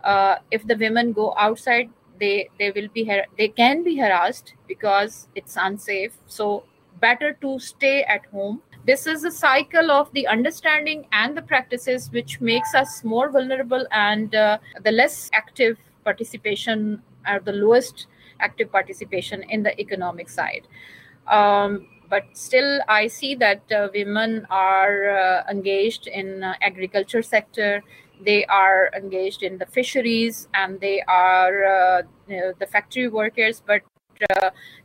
uh, 0.07 0.37
if 0.49 0.65
the 0.67 0.75
women 0.77 1.13
go 1.13 1.33
outside 1.37 1.89
they 2.21 2.49
they 2.59 2.71
will 2.71 2.87
be 2.97 3.03
they 3.37 3.47
can 3.47 3.83
be 3.83 3.97
harassed 3.97 4.53
because 4.67 5.27
it's 5.35 5.57
unsafe. 5.57 6.13
So 6.27 6.63
better 6.99 7.33
to 7.41 7.59
stay 7.59 8.03
at 8.03 8.25
home. 8.27 8.61
This 8.85 9.05
is 9.07 9.23
a 9.23 9.31
cycle 9.31 9.91
of 9.91 10.11
the 10.13 10.27
understanding 10.27 11.07
and 11.11 11.37
the 11.37 11.41
practices 11.41 12.09
which 12.11 12.39
makes 12.39 12.73
us 12.75 13.03
more 13.03 13.29
vulnerable 13.29 13.85
and 13.91 14.33
uh, 14.35 14.57
the 14.83 14.91
less 14.91 15.29
active 15.33 15.77
participation 16.03 17.01
or 17.27 17.39
the 17.39 17.53
lowest 17.53 18.07
active 18.39 18.71
participation 18.71 19.43
in 19.43 19.63
the 19.63 19.79
economic 19.79 20.29
side. 20.29 20.67
Um, 21.27 21.87
but 22.11 22.25
still 22.33 22.71
i 22.89 23.07
see 23.07 23.33
that 23.43 23.61
uh, 23.71 23.87
women 23.95 24.45
are 24.49 25.09
uh, 25.09 25.43
engaged 25.49 26.07
in 26.07 26.43
uh, 26.43 26.53
agriculture 26.61 27.23
sector. 27.23 27.83
They 28.23 28.45
are 28.45 28.91
engaged 28.95 29.41
in 29.41 29.57
the 29.57 29.65
fisheries 29.65 30.47
and 30.53 30.79
they 30.79 31.01
are 31.07 31.55
uh, 31.65 32.01
you 32.27 32.37
know, 32.37 32.53
the 32.59 32.67
factory 32.67 33.07
workers 33.07 33.63
but 33.65 33.81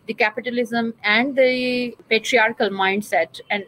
the 0.06 0.14
capitalism 0.14 0.94
and 1.04 1.36
the 1.36 1.94
patriarchal 2.08 2.70
mindset 2.70 3.40
and 3.50 3.66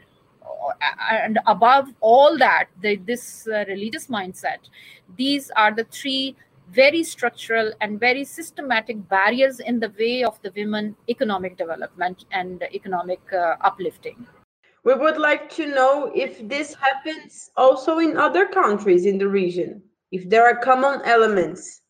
and 1.11 1.39
above 1.47 1.89
all 2.01 2.39
that 2.39 2.69
the, 2.81 2.97
this 2.97 3.47
religious 3.67 4.07
mindset 4.07 4.71
these 5.17 5.51
are 5.57 5.75
the 5.75 5.85
three 5.85 6.35
very 6.71 7.03
structural 7.03 7.73
and 7.81 7.99
very 7.99 8.25
systematic 8.25 9.09
barriers 9.09 9.61
in 9.61 9.81
the 9.81 9.93
way 9.99 10.23
of 10.25 10.41
the 10.43 10.53
women 10.55 10.97
economic 11.09 11.57
development 11.57 12.25
and 12.33 12.63
economic 12.75 13.21
uh, 13.33 13.57
uplifting. 13.63 14.27
We 14.85 14.95
would 14.95 15.19
like 15.19 15.51
to 15.57 15.67
know 15.67 16.13
if 16.15 16.47
this 16.49 16.75
happens 16.75 17.51
also 17.57 17.99
in 17.99 18.17
other 18.17 18.47
countries 18.47 19.07
in 19.07 19.19
the 19.19 19.29
region 19.29 19.83
if 20.11 20.29
there 20.29 20.47
are 20.47 20.57
common 20.57 21.03
elements 21.05 21.83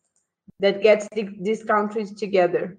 that 0.59 0.81
gets 0.81 1.07
the, 1.13 1.29
these 1.39 1.63
countries 1.63 2.13
together. 2.13 2.77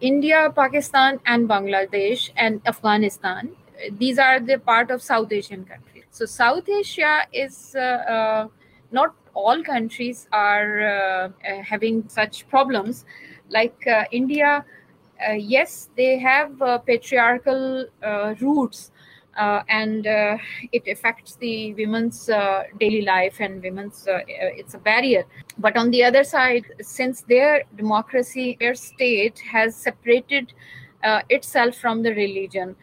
India 0.00 0.52
pakistan 0.54 1.20
and 1.24 1.48
bangladesh 1.48 2.30
and 2.36 2.60
afghanistan 2.66 3.50
these 3.92 4.18
are 4.18 4.40
the 4.40 4.58
part 4.58 4.90
of 4.90 5.02
south 5.02 5.32
asian 5.32 5.64
countries. 5.64 6.04
So 6.10 6.26
south 6.26 6.68
asia 6.68 7.26
is 7.32 7.74
uh, 7.76 7.80
uh, 7.80 8.48
not 8.90 9.14
all 9.36 9.62
countries 9.62 10.26
are 10.32 10.80
uh, 10.80 11.28
uh, 11.48 11.62
having 11.62 12.08
such 12.08 12.48
problems. 12.48 13.04
Like 13.50 13.86
uh, 13.86 14.04
India, 14.10 14.64
uh, 15.28 15.32
yes, 15.32 15.90
they 15.96 16.18
have 16.18 16.60
uh, 16.60 16.78
patriarchal 16.78 17.86
uh, 18.02 18.34
roots. 18.40 18.90
And 19.38 20.06
it 20.72 20.88
affects 20.88 21.36
the 21.36 21.74
women's 21.74 22.24
daily 22.80 23.02
life 23.02 23.36
and 23.38 23.62
women's 23.62 24.08
it's 24.08 24.72
a 24.72 24.78
barrier 24.78 25.24
but 25.58 25.76
on 25.76 25.90
the 25.90 26.02
other 26.02 26.24
side 26.24 26.64
since 26.80 27.20
their 27.20 27.64
democracy 27.76 28.56
their 28.60 28.74
state 28.74 29.38
has 29.40 29.76
separated 29.76 30.54
itself 31.28 31.74
from 31.76 32.02
the 32.02 32.14
religion 32.14 32.74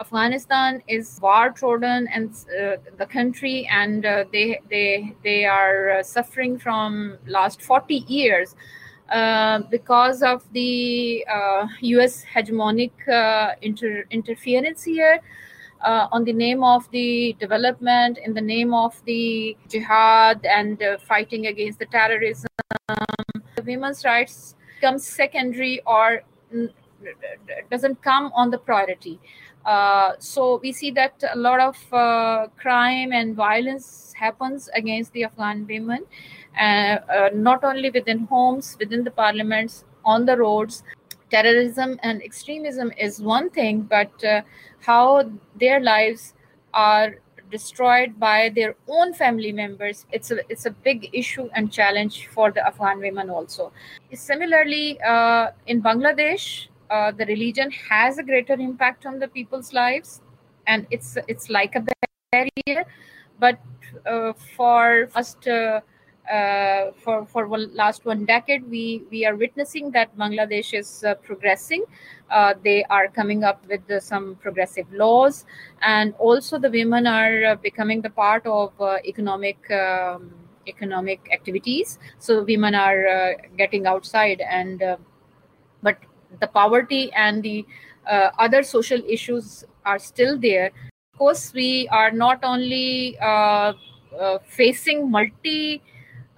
Afghanistan 0.00 0.82
is 0.88 1.18
war 1.20 1.50
trodden 1.50 2.08
and 2.08 2.30
uh, 2.30 2.76
the 2.96 3.06
country, 3.06 3.68
and 3.70 4.06
uh, 4.06 4.24
they 4.32 4.60
they 4.70 5.14
they 5.22 5.44
are 5.44 5.90
uh, 5.90 6.02
suffering 6.02 6.58
from 6.58 7.18
last 7.26 7.60
40 7.60 7.96
years 8.08 8.56
uh, 9.10 9.58
because 9.70 10.22
of 10.22 10.50
the 10.52 11.24
U.S. 11.80 12.24
Uh, 12.24 12.26
hegemonic 12.34 12.92
uh, 13.06 13.54
inter- 13.60 14.04
interference 14.10 14.82
here. 14.84 15.20
on 16.16 16.24
the 16.24 16.32
name 16.32 16.62
of 16.62 16.82
the 16.90 17.36
development, 17.40 18.18
in 18.26 18.34
the 18.34 18.40
name 18.40 18.72
of 18.72 18.98
the 19.04 19.56
jihad 19.68 20.46
and 20.46 20.78
fighting 21.08 21.46
against 21.46 21.78
the 21.80 21.86
terrorism, 21.86 22.48
the 23.56 23.62
women's 23.66 24.04
rights 24.04 24.54
become 24.74 24.98
secondary 24.98 25.82
or 25.86 26.22
doesn't 27.70 28.00
come 28.02 28.30
on 28.34 28.50
the 28.50 28.58
priority 28.58 29.18
uh, 29.64 30.12
so 30.18 30.58
we 30.62 30.72
see 30.72 30.90
that 30.90 31.22
a 31.32 31.38
lot 31.38 31.60
of 31.60 31.76
uh, 31.92 32.46
crime 32.58 33.12
and 33.12 33.36
violence 33.36 34.12
happens 34.16 34.68
against 34.74 35.12
the 35.12 35.24
afghan 35.24 35.66
women 35.66 36.04
uh, 36.58 37.30
not 37.34 37.64
only 37.64 37.90
within 37.90 38.26
homes 38.26 38.76
within 38.78 39.04
the 39.04 39.10
parliaments 39.10 39.84
on 40.04 40.26
the 40.26 40.36
roads. 40.36 40.82
Terrorism 41.30 41.98
and 42.02 42.22
extremism 42.22 42.92
is 42.98 43.20
one 43.20 43.48
thing 43.48 43.82
but 43.82 44.24
uh, 44.24 44.42
how 44.80 45.30
their 45.58 45.80
lives 45.80 46.34
are 46.74 47.16
destroyed 47.50 48.18
by 48.18 48.50
their 48.54 48.74
own 48.88 49.12
family 49.12 49.52
members 49.52 50.06
it's 50.10 50.30
a 50.30 50.38
it's 50.50 50.64
a 50.64 50.70
big 50.70 51.10
issue 51.12 51.48
and 51.54 51.70
challenge 51.70 52.26
for 52.28 52.50
the 52.50 52.66
afghan 52.66 52.98
women 52.98 53.30
also. 53.30 53.72
Similarly 54.12 55.00
uh, 55.00 55.52
in 55.66 55.82
bangladesh 55.82 56.68
uh, 56.92 57.10
the 57.10 57.24
religion 57.26 57.70
has 57.70 58.18
a 58.18 58.22
greater 58.22 58.54
impact 58.54 59.06
on 59.06 59.18
the 59.18 59.28
people's 59.28 59.72
lives 59.72 60.20
and 60.66 60.86
it's 60.90 61.16
it's 61.26 61.48
like 61.48 61.74
a 61.74 61.84
barrier. 62.32 62.84
But 63.38 63.58
uh, 64.06 64.32
for 64.56 65.08
first 65.08 65.48
uh, 65.48 65.80
uh, 66.30 66.92
for 67.02 67.24
for 67.26 67.46
one, 67.46 67.74
last 67.74 68.04
one 68.04 68.24
decade 68.26 68.68
we 68.68 69.02
we 69.10 69.24
are 69.24 69.34
witnessing 69.36 69.90
that 69.92 70.16
bangladesh 70.16 70.74
is 70.78 71.02
uh, 71.04 71.14
progressing. 71.14 71.84
Uh, 72.30 72.54
they 72.62 72.84
are 72.84 73.08
coming 73.08 73.42
up 73.44 73.66
with 73.68 74.02
some 74.02 74.36
progressive 74.36 74.92
laws 74.92 75.44
and 75.82 76.14
also 76.18 76.58
the 76.58 76.70
women 76.70 77.06
are 77.06 77.56
becoming 77.56 78.00
the 78.02 78.10
part 78.10 78.46
of 78.46 78.72
economic 79.04 79.70
um, 79.70 80.30
economic 80.68 81.26
activities. 81.32 81.98
So 82.18 82.44
women 82.44 82.74
are 82.74 83.34
getting 83.56 83.86
outside 83.86 84.40
and 84.40 84.82
the 86.40 86.46
poverty 86.46 87.12
and 87.12 87.42
the 87.42 87.64
uh, 88.10 88.30
other 88.38 88.62
social 88.62 89.00
issues 89.08 89.64
are 89.84 89.98
still 89.98 90.38
there. 90.38 90.70
Of 91.12 91.18
course, 91.18 91.52
we 91.52 91.88
are 91.88 92.10
not 92.10 92.40
only 92.42 93.18
uh, 93.20 93.72
uh, 94.18 94.38
facing 94.46 95.10
multi 95.10 95.82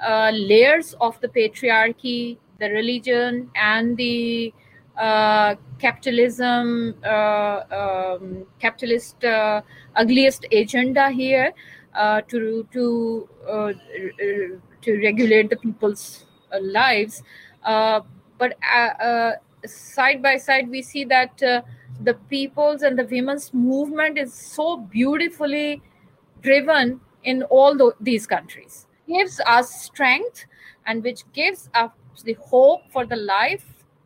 uh, 0.01 0.31
layers 0.35 0.95
of 1.01 1.21
the 1.21 1.29
patriarchy, 1.29 2.39
the 2.59 2.71
religion, 2.71 3.51
and 3.55 3.97
the 3.97 4.53
uh, 4.99 5.55
capitalism, 5.79 6.95
uh, 7.05 7.61
um, 7.71 8.47
capitalist 8.61 9.25
ugliest 9.97 10.47
agenda 10.53 11.11
here 11.11 11.53
to 12.29 12.67
to 12.73 13.29
to 14.83 15.01
regulate 15.03 15.51
the 15.51 15.57
people's 15.57 16.27
lives. 16.61 17.23
but 17.63 18.57
side 19.67 20.23
by 20.23 20.37
side 20.37 20.69
we 20.69 20.83
see 20.83 21.05
that 21.05 21.43
uh, 21.43 21.63
the 22.03 22.15
people's 22.15 22.83
and 22.83 22.99
the 22.99 23.05
women's 23.05 23.53
movement 23.55 24.19
is 24.19 24.33
so 24.35 24.77
beautifully 24.77 25.83
driven 26.43 27.01
in 27.23 27.43
all 27.45 27.77
the, 27.77 27.93
these 28.01 28.27
countries. 28.27 28.87
Gives 29.09 29.41
us 29.47 29.83
strength 29.85 30.47
and 30.87 31.03
which 31.03 31.23
gives 31.33 31.69
us 31.75 31.91
the 32.25 32.35
hope 32.35 32.83
for 32.91 33.05
the 33.05 33.17
life 33.17 33.65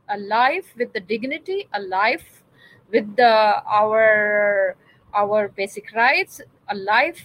a 0.09 0.19
life 0.19 0.73
with 0.77 0.93
the 0.93 1.01
dignity 1.01 1.69
a 1.75 1.81
life 1.81 2.43
with 2.91 3.17
the 3.17 3.63
our 3.67 4.77
our 5.15 5.49
basic 5.49 5.93
rights 5.95 6.41
a 6.69 6.75
life 6.75 7.25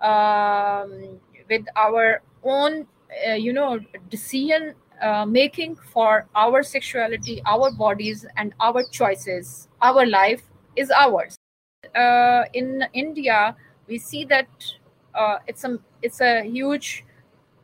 um, 0.00 1.18
with 1.48 1.64
our 1.76 2.22
own 2.44 2.86
uh, 3.28 3.32
you 3.32 3.52
know 3.52 3.80
decision 4.08 4.74
uh, 5.00 5.24
making 5.26 5.76
for 5.76 6.26
our 6.34 6.62
sexuality, 6.62 7.42
our 7.46 7.70
bodies, 7.72 8.26
and 8.36 8.54
our 8.60 8.82
choices. 8.90 9.68
Our 9.80 10.06
life 10.06 10.42
is 10.76 10.90
ours. 10.90 11.36
Uh, 11.94 12.44
in 12.52 12.84
India, 12.92 13.56
we 13.88 13.98
see 13.98 14.24
that 14.26 14.48
uh, 15.14 15.38
it's 15.46 15.64
a 15.64 15.78
it's 16.02 16.20
a 16.20 16.42
huge 16.42 17.04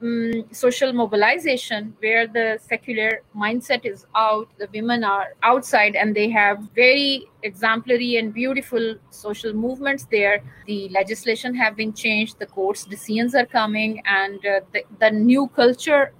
um, 0.02 0.44
social 0.52 0.92
mobilization 0.92 1.94
where 2.00 2.26
the 2.26 2.58
secular 2.60 3.22
mindset 3.36 3.84
is 3.84 4.06
out. 4.14 4.48
The 4.58 4.68
women 4.72 5.04
are 5.04 5.34
outside, 5.42 5.94
and 5.96 6.14
they 6.14 6.28
have 6.30 6.58
very 6.74 7.28
exemplary 7.42 8.16
and 8.16 8.32
beautiful 8.34 8.96
social 9.10 9.52
movements 9.52 10.06
there. 10.10 10.42
The 10.66 10.88
legislation 10.90 11.54
have 11.54 11.76
been 11.76 11.92
changed. 11.92 12.38
The 12.38 12.46
courts 12.46 12.84
decisions 12.84 13.34
are 13.34 13.46
coming, 13.46 14.02
and 14.06 14.44
uh, 14.44 14.60
the, 14.72 14.82
the 15.00 15.10
new 15.10 15.48
culture 15.48 16.12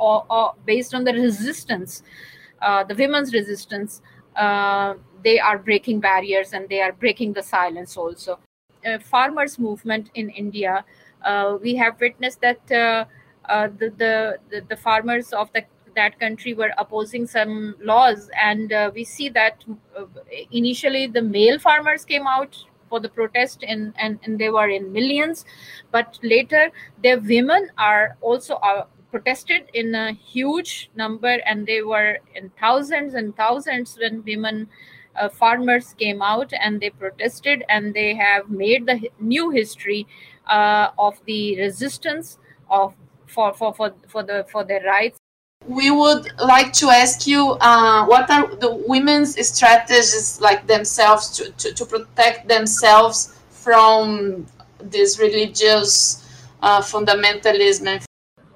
or, 0.00 0.24
or 0.30 0.54
based 0.64 0.94
on 0.94 1.04
the 1.04 1.12
resistance, 1.12 2.02
uh, 2.62 2.82
the 2.84 2.94
women's 2.94 3.32
resistance, 3.32 4.02
uh, 4.36 4.94
they 5.22 5.38
are 5.38 5.58
breaking 5.58 6.00
barriers 6.00 6.52
and 6.52 6.68
they 6.68 6.80
are 6.80 6.92
breaking 6.92 7.32
the 7.34 7.42
silence 7.42 7.96
also. 7.96 8.38
Uh, 8.86 8.98
farmers 8.98 9.58
movement 9.58 10.10
in 10.14 10.30
India, 10.30 10.84
uh, 11.24 11.58
we 11.60 11.74
have 11.76 12.00
witnessed 12.00 12.40
that 12.40 12.72
uh, 12.72 13.04
uh, 13.48 13.68
the, 13.78 13.90
the, 13.98 14.38
the, 14.50 14.64
the 14.68 14.76
farmers 14.76 15.32
of 15.32 15.52
the 15.52 15.64
that 15.96 16.20
country 16.20 16.54
were 16.54 16.70
opposing 16.78 17.26
some 17.26 17.74
laws 17.82 18.30
and 18.40 18.72
we 18.94 19.02
see 19.02 19.28
that 19.28 19.64
initially 20.52 21.08
the 21.08 21.20
male 21.20 21.58
farmers 21.58 22.04
came 22.04 22.28
out 22.28 22.56
for 22.88 23.00
the 23.00 23.08
protest 23.08 23.64
and, 23.66 23.92
and, 23.98 24.20
and 24.22 24.38
they 24.38 24.50
were 24.50 24.68
in 24.68 24.92
millions 24.92 25.44
but 25.90 26.16
later 26.22 26.70
their 27.02 27.18
women 27.18 27.68
are 27.76 28.16
also 28.20 28.54
protested 29.10 29.68
in 29.74 29.94
a 29.94 30.12
huge 30.12 30.90
number 30.94 31.38
and 31.46 31.66
they 31.66 31.82
were 31.82 32.18
in 32.34 32.50
thousands 32.60 33.14
and 33.14 33.36
thousands 33.36 33.98
when 34.00 34.22
women 34.24 34.68
uh, 35.16 35.28
farmers 35.28 35.94
came 35.98 36.22
out 36.22 36.52
and 36.52 36.80
they 36.80 36.90
protested 36.90 37.64
and 37.68 37.94
they 37.94 38.14
have 38.14 38.48
made 38.48 38.86
the 38.86 39.10
new 39.18 39.50
history 39.50 40.06
uh, 40.46 40.88
of 40.98 41.20
the 41.26 41.58
resistance 41.58 42.38
of 42.70 42.94
for, 43.26 43.54
for, 43.54 43.72
for, 43.74 43.94
for 44.08 44.22
the 44.22 44.44
for 44.50 44.64
their 44.64 44.82
rights. 44.82 45.18
We 45.66 45.90
would 45.90 46.26
like 46.40 46.72
to 46.74 46.88
ask 46.88 47.26
you 47.26 47.56
uh, 47.60 48.06
what 48.06 48.30
are 48.30 48.54
the 48.56 48.72
women's 48.88 49.36
strategies 49.46 50.40
like 50.40 50.66
themselves 50.66 51.30
to, 51.36 51.50
to, 51.52 51.74
to 51.74 51.84
protect 51.84 52.48
themselves 52.48 53.38
from 53.50 54.46
this 54.82 55.18
religious 55.18 56.26
uh, 56.62 56.80
fundamentalism 56.80 58.02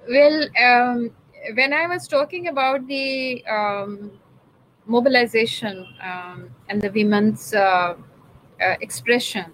well, 0.08 0.48
um, 0.62 1.10
when 1.54 1.72
I 1.72 1.86
was 1.86 2.08
talking 2.08 2.48
about 2.48 2.86
the 2.86 3.44
um, 3.46 4.12
mobilization 4.86 5.86
um, 6.02 6.50
and 6.68 6.80
the 6.80 6.90
women's 6.90 7.54
uh, 7.54 7.94
uh, 8.60 8.76
expression 8.80 9.46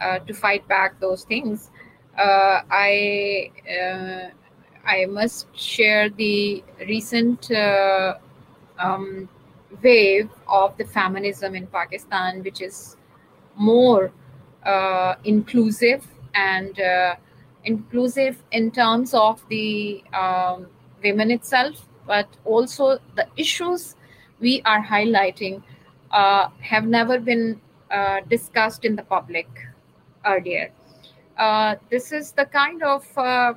uh, 0.00 0.18
to 0.20 0.34
fight 0.34 0.66
back 0.68 1.00
those 1.00 1.24
things, 1.24 1.70
uh, 2.18 2.62
I 2.70 3.50
uh, 3.70 4.30
I 4.86 5.06
must 5.06 5.46
share 5.56 6.08
the 6.08 6.64
recent 6.86 7.50
uh, 7.50 8.14
um, 8.78 9.28
wave 9.82 10.30
of 10.48 10.76
the 10.78 10.84
feminism 10.84 11.54
in 11.54 11.66
Pakistan, 11.66 12.42
which 12.42 12.60
is 12.60 12.96
more 13.56 14.12
inclusive 15.24 16.06
and 16.34 16.78
inclusive 17.64 18.42
in 18.52 18.70
terms 18.70 19.14
of 19.14 19.42
the 19.48 20.02
um, 20.14 20.66
women 21.02 21.30
itself, 21.30 21.86
but 22.06 22.28
also 22.44 22.98
the 23.16 23.26
issues 23.36 23.96
we 24.40 24.62
are 24.62 24.84
highlighting 24.84 25.62
uh, 26.10 26.48
have 26.60 26.86
never 26.86 27.18
been 27.18 27.60
uh, 27.90 28.20
discussed 28.28 28.84
in 28.84 28.96
the 28.96 29.02
public 29.02 29.48
earlier. 30.24 30.70
Uh, 31.36 31.76
this 31.90 32.12
is 32.12 32.32
the 32.32 32.44
kind 32.46 32.82
of 32.82 33.06
uh, 33.16 33.54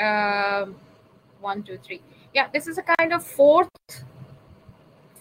um, 0.00 0.76
one, 1.40 1.62
two, 1.62 1.78
three. 1.78 2.00
Yeah, 2.34 2.48
this 2.52 2.66
is 2.66 2.78
a 2.78 2.82
kind 2.82 3.12
of 3.12 3.24
fourth 3.24 3.68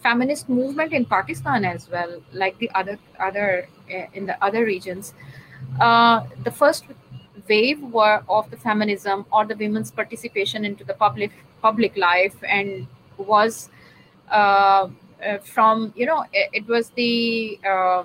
feminist 0.03 0.49
movement 0.49 0.93
in 0.93 1.05
Pakistan 1.05 1.65
as 1.65 1.89
well, 1.89 2.21
like 2.31 2.57
the 2.59 2.69
other 2.75 2.99
other 3.19 3.67
uh, 3.89 4.05
in 4.13 4.25
the 4.25 4.37
other 4.43 4.65
regions. 4.65 5.13
Uh, 5.79 6.25
the 6.43 6.51
first 6.51 6.85
wave 7.47 7.81
were 7.81 8.23
of 8.29 8.49
the 8.51 8.57
feminism 8.57 9.25
or 9.31 9.45
the 9.45 9.55
women's 9.55 9.91
participation 9.91 10.65
into 10.65 10.83
the 10.83 10.93
public 10.93 11.31
public 11.61 11.97
life 11.97 12.35
and 12.47 12.87
was 13.17 13.69
uh, 14.31 14.87
uh, 15.25 15.37
from 15.43 15.93
you 15.95 16.05
know 16.05 16.23
it, 16.33 16.49
it 16.53 16.67
was 16.67 16.89
the 16.91 17.59
uh, 17.65 18.03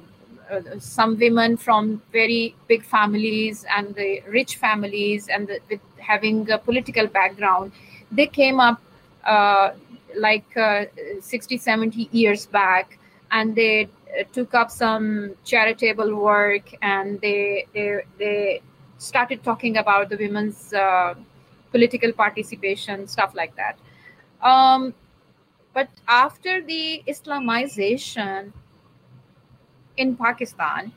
uh 0.50 0.79
some 0.79 1.18
women 1.18 1.57
from 1.57 2.00
very 2.12 2.55
big 2.68 2.85
families 2.85 3.64
and 3.76 3.94
the 3.94 4.22
rich 4.29 4.57
families 4.57 5.29
and 5.29 5.48
the, 5.48 5.59
with 5.68 5.81
having 5.98 6.50
a 6.50 6.59
political 6.59 7.07
background 7.07 7.72
they 8.11 8.26
came 8.26 8.61
up 8.61 8.81
uh, 9.24 9.70
like 10.16 10.57
uh, 10.57 10.85
60 11.20 11.59
70 11.59 12.09
years 12.12 12.46
back 12.46 12.98
and 13.31 13.55
they 13.55 13.88
took 14.33 14.55
up 14.55 14.70
some 14.70 15.35
charitable 15.44 16.14
work 16.14 16.62
and 16.83 17.20
they 17.20 17.66
they 17.74 18.03
they 18.18 18.61
started 19.01 19.43
talking 19.43 19.79
about 19.79 20.11
the 20.11 20.17
women's 20.17 20.73
uh, 20.73 21.15
political 21.71 22.13
participation, 22.13 23.09
stuff 23.09 23.35
like 23.35 23.55
that. 23.57 23.79
Um, 24.43 24.95
but 25.73 25.89
after 26.07 26.61
the 26.61 27.03
Islamization 27.09 28.53
in 29.97 30.17
Pakistan, 30.17 30.93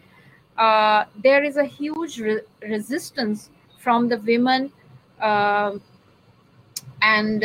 uh, 0.58 1.06
there 1.24 1.44
is 1.44 1.58
a 1.58 1.63
huge 1.66 2.20
re- 2.20 2.42
resistance 2.62 3.50
from 3.80 4.10
the 4.10 4.18
women 4.18 4.72
uh, 5.22 5.78
and 7.02 7.42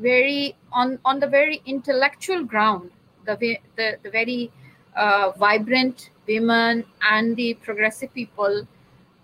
very 0.00 0.56
on 0.72 0.98
on 1.04 1.20
the 1.20 1.26
very 1.26 1.62
intellectual 1.66 2.44
ground 2.44 2.90
the 3.26 3.36
the, 3.76 3.98
the 4.02 4.10
very 4.10 4.50
uh, 4.96 5.32
vibrant 5.36 6.10
women 6.26 6.84
and 7.10 7.36
the 7.36 7.54
progressive 7.54 8.12
people 8.14 8.66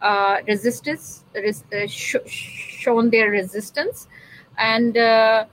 uh, 0.03 0.39
resistance 0.47 1.25
res- 1.35 1.65
uh, 1.73 1.87
sh- 1.87 2.17
shown 2.27 3.11
their 3.11 3.31
resistance. 3.31 4.09
And 4.59 4.97
uh, 4.97 5.45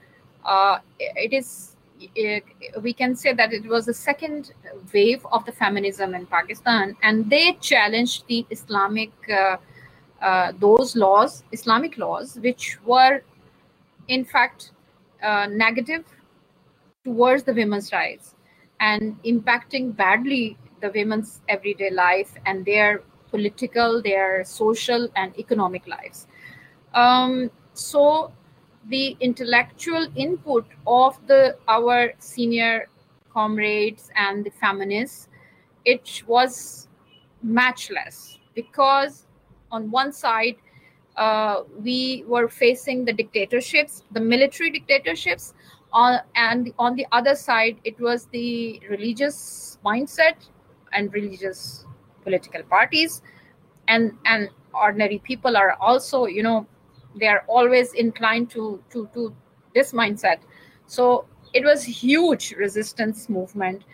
it 0.98 1.32
is 1.32 1.76
we 2.82 2.92
can 2.92 3.14
say 3.14 3.32
that 3.32 3.52
it 3.52 3.64
was 3.66 3.86
the 3.86 3.94
second 3.94 4.52
wave 4.92 5.24
of 5.32 5.44
the 5.46 5.52
feminism 5.52 6.14
in 6.14 6.26
pakistan 6.26 6.94
and 7.02 7.30
they 7.30 7.52
challenged 7.54 8.26
the 8.28 8.46
islamic 8.50 9.10
uh, 9.30 9.56
uh, 10.20 10.52
those 10.58 10.94
laws 10.96 11.42
islamic 11.52 11.96
laws 11.96 12.38
which 12.42 12.78
were 12.84 13.22
in 14.08 14.24
fact 14.24 14.72
uh, 15.22 15.46
negative 15.50 16.04
towards 17.04 17.44
the 17.44 17.54
women's 17.54 17.92
rights 17.92 18.34
and 18.80 19.16
impacting 19.24 19.94
badly 19.96 20.56
the 20.80 20.90
women's 20.94 21.40
everyday 21.48 21.90
life 21.90 22.34
and 22.44 22.64
their 22.64 23.02
political, 23.30 24.02
their 24.02 24.44
social 24.44 25.08
and 25.16 25.38
economic 25.38 25.86
lives. 25.86 26.26
Um, 26.94 27.50
so 27.74 28.32
the 28.88 29.16
intellectual 29.20 30.06
input 30.16 30.66
of 30.86 31.18
the 31.26 31.56
our 31.68 32.12
senior 32.18 32.88
comrades 33.32 34.10
and 34.16 34.44
the 34.44 34.50
feminists, 34.50 35.28
it 35.84 36.22
was 36.26 36.88
matchless 37.42 38.38
because 38.54 39.26
on 39.70 39.90
one 39.90 40.12
side 40.12 40.56
uh, 41.16 41.62
we 41.78 42.24
were 42.26 42.48
facing 42.48 43.04
the 43.04 43.12
dictatorships, 43.12 44.04
the 44.12 44.20
military 44.20 44.70
dictatorships, 44.70 45.54
uh, 45.92 46.18
and 46.34 46.72
on 46.78 46.94
the 46.94 47.06
other 47.12 47.34
side, 47.34 47.78
it 47.84 47.98
was 47.98 48.26
the 48.26 48.80
religious 48.90 49.78
mindset 49.84 50.34
and 50.92 51.12
religious 51.12 51.85
political 52.26 52.62
parties, 52.74 53.22
and 53.88 54.12
and 54.24 54.50
ordinary 54.74 55.18
people 55.30 55.56
are 55.56 55.76
also, 55.80 56.26
you 56.26 56.42
know, 56.42 56.66
they 57.20 57.28
are 57.34 57.44
always 57.46 57.94
inclined 57.94 58.50
to 58.56 58.82
to 58.90 59.08
to 59.14 59.34
this 59.74 59.92
mindset. 59.92 60.38
So 60.86 61.26
it 61.54 61.64
was 61.64 61.84
huge 61.84 62.52
resistance 62.64 63.28
movement 63.28 63.84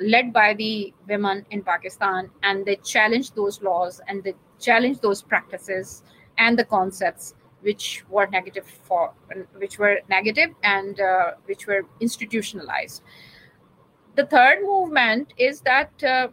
led 0.00 0.32
by 0.32 0.54
the 0.54 0.92
women 1.08 1.46
in 1.50 1.62
Pakistan, 1.62 2.30
and 2.42 2.66
they 2.66 2.76
challenged 2.76 3.36
those 3.36 3.62
laws 3.62 4.00
and 4.08 4.24
they 4.24 4.34
challenged 4.58 5.02
those 5.02 5.22
practices 5.22 6.02
and 6.38 6.58
the 6.58 6.64
concepts 6.64 7.34
which 7.62 8.04
were 8.10 8.26
negative 8.26 8.66
for 8.66 9.12
which 9.56 9.78
were 9.78 10.00
negative 10.08 10.50
and 10.62 11.00
uh, 11.00 11.32
which 11.46 11.66
were 11.66 11.82
institutionalized 12.00 13.02
the 14.16 14.26
third 14.26 14.62
movement 14.62 15.32
is 15.36 15.60
that 15.60 15.90
uh, 16.04 16.28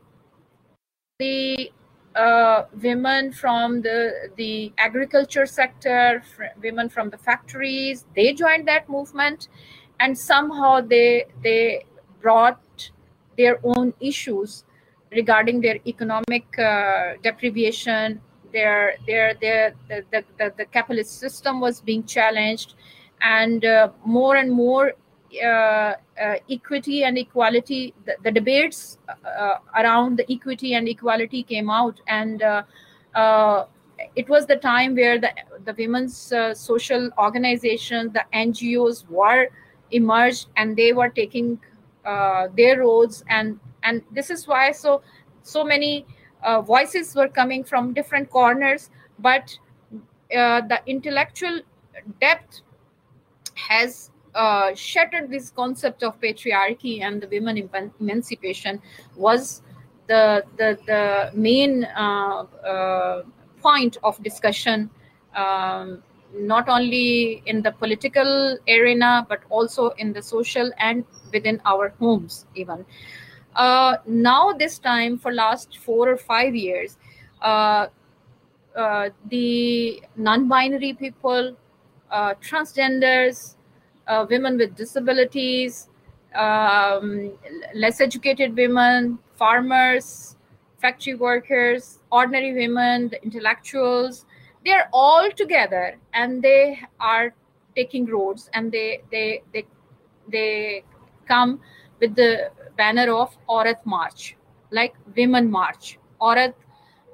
the 1.24 1.72
uh, 2.16 2.64
women 2.88 3.32
from 3.32 3.82
the 3.88 3.98
the 4.42 4.74
agriculture 4.78 5.46
sector 5.46 6.22
women 6.62 6.90
from 6.96 7.10
the 7.14 7.18
factories 7.18 8.06
they 8.18 8.34
joined 8.34 8.68
that 8.68 8.90
movement 8.90 9.48
and 10.02 10.18
somehow 10.18 10.82
they 10.82 11.26
they 11.44 11.86
brought 12.22 12.92
their 13.38 13.60
own 13.64 13.94
issues 14.00 14.64
regarding 15.12 15.62
their 15.62 15.78
economic 15.86 16.46
uh, 16.58 17.14
deprivation. 17.24 18.22
Their 18.54 18.96
their 19.08 19.34
their 19.36 19.74
the, 19.88 20.04
the, 20.12 20.24
the, 20.38 20.54
the 20.58 20.66
capitalist 20.66 21.20
system 21.20 21.62
was 21.62 21.80
being 21.80 22.04
challenged 22.04 22.74
and 23.22 23.64
uh, 23.64 23.90
more 24.04 24.36
and 24.36 24.52
more 24.52 24.94
uh, 25.44 25.96
uh, 26.22 26.36
equity 26.50 27.04
and 27.04 27.18
equality 27.18 27.94
the, 28.06 28.16
the 28.24 28.32
debates 28.32 28.98
uh, 29.26 29.56
around 29.78 30.18
the 30.18 30.32
equity 30.32 30.74
and 30.74 30.88
equality 30.88 31.44
came 31.44 31.70
out. 31.70 32.00
And 32.08 32.42
uh, 32.42 32.64
uh, 33.16 33.66
it 34.16 34.28
was 34.28 34.46
the 34.46 34.58
time 34.58 34.96
where 34.96 35.20
the, 35.20 35.32
the 35.66 35.74
women's 35.78 36.34
social 36.54 37.10
organizations 37.18 38.14
the 38.14 38.26
ngos 38.34 39.08
were 39.08 39.48
emerged 39.92 40.48
and 40.58 40.76
they 40.76 40.94
were 40.94 41.10
taking 41.10 41.60
their 42.04 42.80
roles. 42.80 43.24
And 43.30 43.60
and 43.84 44.02
this 44.12 44.30
is 44.30 44.48
why 44.48 44.72
so 44.72 45.02
so 45.44 45.64
many 45.64 46.06
uh, 46.44 46.62
voices 46.62 47.16
were 47.16 47.28
coming 47.28 47.64
from 47.64 47.94
different 47.94 48.30
corners. 48.30 48.90
But 49.20 49.58
uh, 50.36 50.62
the 50.62 50.82
intellectual 50.86 51.62
depth 52.20 52.62
has 53.56 54.11
uh, 54.36 54.74
shattered 54.76 55.30
this 55.30 55.50
concept 55.52 56.04
of 56.04 56.20
patriarchy 56.22 57.02
and 57.02 57.22
the 57.22 57.28
women 57.28 57.70
emancipation 58.00 58.82
was 59.16 59.62
the 60.08 60.44
the, 60.58 60.78
the 60.86 61.32
main 61.34 61.84
uh, 61.86 62.44
uh, 62.66 63.24
point 63.62 63.98
of 64.04 64.22
discussion 64.24 64.90
um, 65.36 66.02
not 66.34 66.70
only 66.70 67.44
in 67.46 67.62
the 67.62 67.72
political 67.72 68.58
arena 68.68 69.26
but 69.28 69.42
also 69.50 69.90
in 69.98 70.14
the 70.14 70.22
social 70.22 70.72
and 70.80 71.04
within 71.34 71.62
our 71.66 71.90
homes 72.00 72.46
even. 72.56 72.86
Uh, 73.56 73.98
now 74.06 74.54
this 74.54 74.80
time 74.80 75.18
for 75.18 75.34
last 75.34 75.78
four 75.78 76.08
or 76.10 76.18
five 76.18 76.56
years 76.56 76.98
uh, 77.42 77.88
uh, 78.78 79.10
the 79.30 80.02
non-binary 80.16 80.94
people 80.94 81.56
transgenders 82.42 83.56
uh, 84.12 84.26
women 84.30 84.58
with 84.58 84.76
disabilities 84.76 85.88
um, 86.36 87.34
less 87.74 88.02
educated 88.02 88.56
women 88.56 89.18
farmers 89.36 90.38
factory 90.86 91.16
workers 91.16 92.00
ordinary 92.12 92.54
women 92.54 93.10
the 93.10 93.22
intellectuals 93.24 94.26
they're 94.66 94.90
all 94.94 95.30
together 95.44 95.86
and 96.14 96.42
they 96.42 96.80
are 97.00 97.34
taking 97.76 98.06
roads 98.06 98.50
and 98.54 98.72
they 98.72 99.02
they 99.12 99.42
they 99.54 99.66
they 100.32 100.84
come 101.28 101.60
with 102.00 102.16
the 102.16 102.52
banner 102.78 103.14
of 103.14 103.38
Aurat 103.48 103.86
March, 103.86 104.36
like 104.72 104.94
Women 105.16 105.50
March. 105.50 106.00
Aurat 106.20 106.56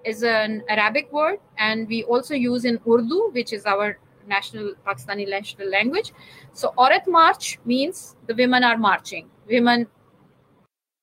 is 0.05 0.23
an 0.23 0.63
Arabic 0.69 1.11
word, 1.11 1.39
and 1.57 1.87
we 1.87 2.03
also 2.03 2.33
use 2.33 2.65
in 2.65 2.79
Urdu, 2.87 3.31
which 3.31 3.53
is 3.53 3.65
our 3.65 3.97
national 4.27 4.73
Pakistani 4.85 5.27
national 5.29 5.69
language. 5.69 6.13
So 6.53 6.73
Aurat 6.77 7.07
March 7.07 7.59
means 7.65 8.15
the 8.27 8.35
women 8.35 8.63
are 8.63 8.77
marching. 8.77 9.29
Women, 9.47 9.87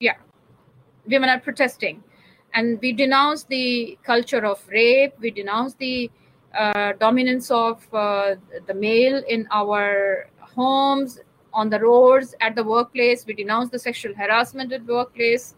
yeah, 0.00 0.16
women 1.06 1.28
are 1.28 1.40
protesting, 1.40 2.02
and 2.52 2.78
we 2.80 2.92
denounce 2.92 3.44
the 3.44 3.98
culture 4.04 4.44
of 4.44 4.66
rape. 4.68 5.14
We 5.18 5.30
denounce 5.30 5.74
the 5.74 6.10
uh, 6.56 6.92
dominance 7.00 7.50
of 7.50 7.82
uh, 7.92 8.36
the 8.66 8.74
male 8.74 9.22
in 9.28 9.48
our 9.50 10.28
homes 10.38 11.20
on 11.52 11.70
the 11.70 11.78
roads, 11.80 12.34
at 12.40 12.54
the 12.54 12.64
workplace. 12.64 13.24
We 13.26 13.34
denounce 13.34 13.70
the 13.70 13.78
sexual 13.78 14.14
harassment 14.14 14.72
at 14.72 14.84
workplace. 14.84 15.54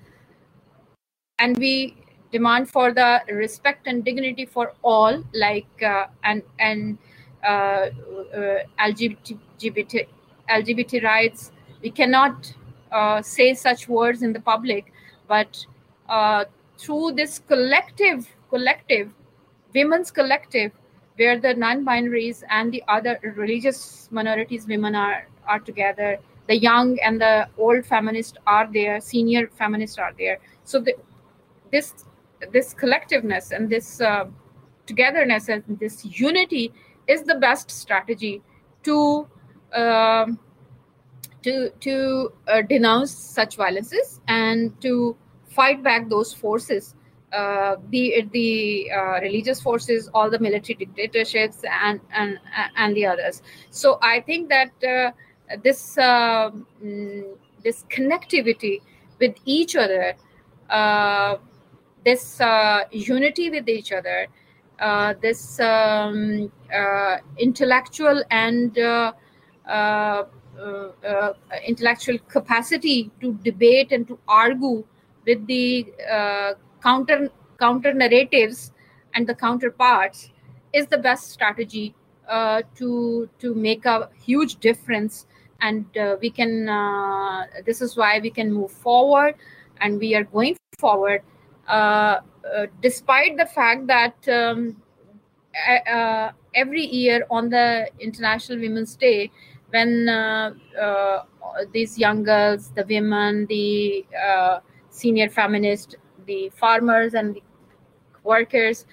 And 1.38 1.57
we 1.59 1.96
demand 2.33 2.70
for 2.70 2.92
the 2.92 3.20
respect 3.31 3.87
and 3.87 4.05
dignity 4.05 4.46
for 4.46 4.72
all, 4.83 5.22
like 5.35 5.83
uh, 5.83 6.07
and 6.24 6.42
and 6.59 6.98
uh, 7.46 7.90
uh, 8.35 8.59
LGBT, 8.80 10.06
LGBT 10.50 11.02
rights. 11.02 11.52
We 11.82 11.90
cannot 11.90 12.52
uh, 12.92 13.22
say 13.22 13.54
such 13.54 13.88
words 13.88 14.22
in 14.22 14.32
the 14.32 14.40
public, 14.40 14.92
but 15.28 15.64
uh, 16.09 16.44
through 16.78 17.12
this 17.12 17.38
collective, 17.38 18.28
collective, 18.50 19.12
women's 19.74 20.11
collective, 20.11 20.72
where 21.16 21.38
the 21.38 21.54
non-binaries 21.54 22.42
and 22.50 22.72
the 22.72 22.82
other 22.88 23.18
religious 23.37 24.09
minorities 24.11 24.66
women 24.66 24.94
are 24.94 25.26
are 25.46 25.61
together 25.61 26.18
the 26.46 26.56
young 26.56 26.98
and 27.00 27.20
the 27.20 27.48
old 27.59 27.85
feminists 27.85 28.37
are 28.46 28.68
there 28.72 29.00
senior 29.00 29.48
feminists 29.48 29.98
are 29.98 30.12
there 30.18 30.38
so 30.64 30.80
the, 30.80 30.94
this 31.72 31.94
this 32.52 32.74
collectiveness 32.74 33.50
and 33.52 33.70
this 33.70 34.00
uh, 34.00 34.26
togetherness 34.87 35.48
and 35.48 35.64
this 35.80 36.04
unity 36.04 36.72
is 37.08 37.22
the 37.22 37.34
best 37.34 37.70
strategy 37.70 38.42
to 38.82 39.26
uh, 39.72 40.26
to 41.42 41.70
to 41.80 42.32
uh, 42.48 42.62
denounce 42.62 43.10
such 43.12 43.56
violences 43.56 44.20
and 44.28 44.80
to 44.80 45.16
fight 45.48 45.82
back 45.82 46.08
those 46.08 46.32
forces 46.32 46.94
uh, 47.32 47.76
be 47.90 48.14
it 48.14 48.30
the 48.32 48.90
uh, 48.90 49.20
religious 49.20 49.60
forces 49.60 50.08
all 50.14 50.30
the 50.30 50.38
military 50.38 50.74
dictatorships 50.74 51.62
and 51.82 52.00
and 52.12 52.38
and 52.76 52.96
the 52.96 53.06
others. 53.06 53.42
So 53.70 53.98
i 54.02 54.20
think 54.20 54.48
that 54.48 54.72
uh, 54.84 55.10
this 55.62 55.98
uh, 55.98 56.50
this 57.62 57.84
connectivity 57.90 58.80
with 59.20 59.34
each 59.44 59.76
other, 59.76 60.14
uh, 60.70 61.36
this 62.04 62.40
uh, 62.40 62.84
unity 62.92 63.50
with 63.50 63.68
each 63.68 63.92
other, 63.92 64.26
uh, 64.80 65.14
this 65.20 65.58
um, 65.60 66.52
uh, 66.72 67.16
intellectual 67.38 68.22
and 68.30 68.78
uh, 68.78 69.12
intellectual 71.66 72.18
capacity 72.28 73.10
to 73.20 73.32
debate 73.44 73.92
and 73.92 74.06
to 74.08 74.18
argue 74.28 74.84
with 75.26 75.46
the 75.46 75.86
counter 76.82 77.30
counter 77.58 77.92
narratives 77.92 78.72
and 79.14 79.26
the 79.26 79.34
counterparts 79.34 80.30
is 80.72 80.86
the 80.86 80.98
best 80.98 81.30
strategy 81.30 81.94
uh, 82.28 82.62
to 82.74 83.28
to 83.38 83.54
make 83.54 83.86
a 83.86 84.08
huge 84.22 84.56
difference. 84.56 85.26
And 85.60 85.86
uh, 85.96 86.16
we 86.20 86.30
can 86.30 86.68
uh, 86.68 87.46
this 87.64 87.80
is 87.80 87.96
why 87.96 88.18
we 88.20 88.30
can 88.30 88.52
move 88.52 88.70
forward 88.70 89.34
and 89.80 89.98
we 89.98 90.14
are 90.14 90.24
going 90.24 90.56
forward 90.78 91.22
uh, 91.68 92.20
uh, 92.55 92.66
despite 92.83 93.37
the 93.37 93.46
fact 93.46 93.87
that 93.87 94.29
um, 94.29 94.81
uh, 95.90 96.31
every 96.55 96.85
year 96.85 97.26
on 97.31 97.48
the 97.48 97.88
international 97.98 98.59
women's 98.59 98.96
day 98.96 99.31
when 99.70 100.07
these 101.72 101.98
young 101.98 102.22
girls 102.22 102.70
the 102.72 102.85
women 102.88 103.46
the 103.46 104.05
senior 104.90 105.29
feminists 105.29 105.94
the 106.26 106.50
farmers 106.55 107.14
and 107.14 107.35
the 107.35 107.42
workers 108.22 108.87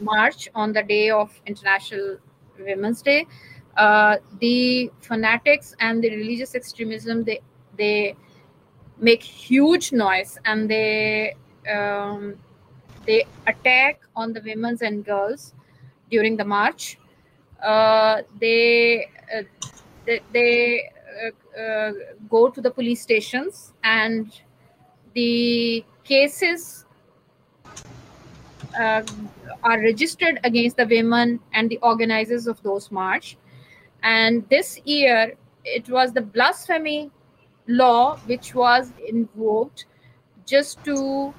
march 0.00 0.48
on 0.54 0.72
the 0.72 0.82
day 0.82 1.10
of 1.10 1.30
International 1.46 2.18
Women's 2.58 3.02
Day, 3.02 3.26
uh, 3.76 4.16
the 4.40 4.90
fanatics 5.00 5.74
and 5.80 6.02
the 6.02 6.10
religious 6.10 6.54
extremism 6.54 7.24
they 7.24 7.40
they 7.76 8.16
make 8.98 9.22
huge 9.22 9.92
noise 9.92 10.38
and 10.44 10.70
they 10.70 11.34
um, 11.72 12.36
they 13.06 13.24
attack 13.46 14.00
on 14.16 14.32
the 14.32 14.40
women's 14.40 14.82
and 14.82 15.04
girls 15.04 15.54
during 16.10 16.36
the 16.36 16.44
march. 16.44 16.98
Uh, 17.62 18.22
they, 18.40 19.08
uh, 19.34 19.42
they 20.04 20.20
they 20.32 20.90
uh, 21.24 21.60
uh, 21.60 21.92
go 22.28 22.48
to 22.48 22.60
the 22.60 22.70
police 22.70 23.00
stations 23.00 23.72
and 23.82 24.40
the 25.14 25.84
cases 26.04 26.84
uh, 28.78 29.02
are 29.62 29.80
registered 29.80 30.40
against 30.44 30.76
the 30.76 30.86
women 30.86 31.40
and 31.52 31.70
the 31.70 31.78
organizers 31.78 32.46
of 32.46 32.60
those 32.62 32.90
march 32.90 33.36
and 34.02 34.46
this 34.50 34.80
year 34.84 35.34
it 35.64 35.88
was 35.88 36.12
the 36.12 36.20
blasphemy 36.20 37.10
law 37.66 38.16
which 38.26 38.54
was 38.54 38.92
invoked 39.06 39.86
just 40.46 40.82
to 40.84 41.32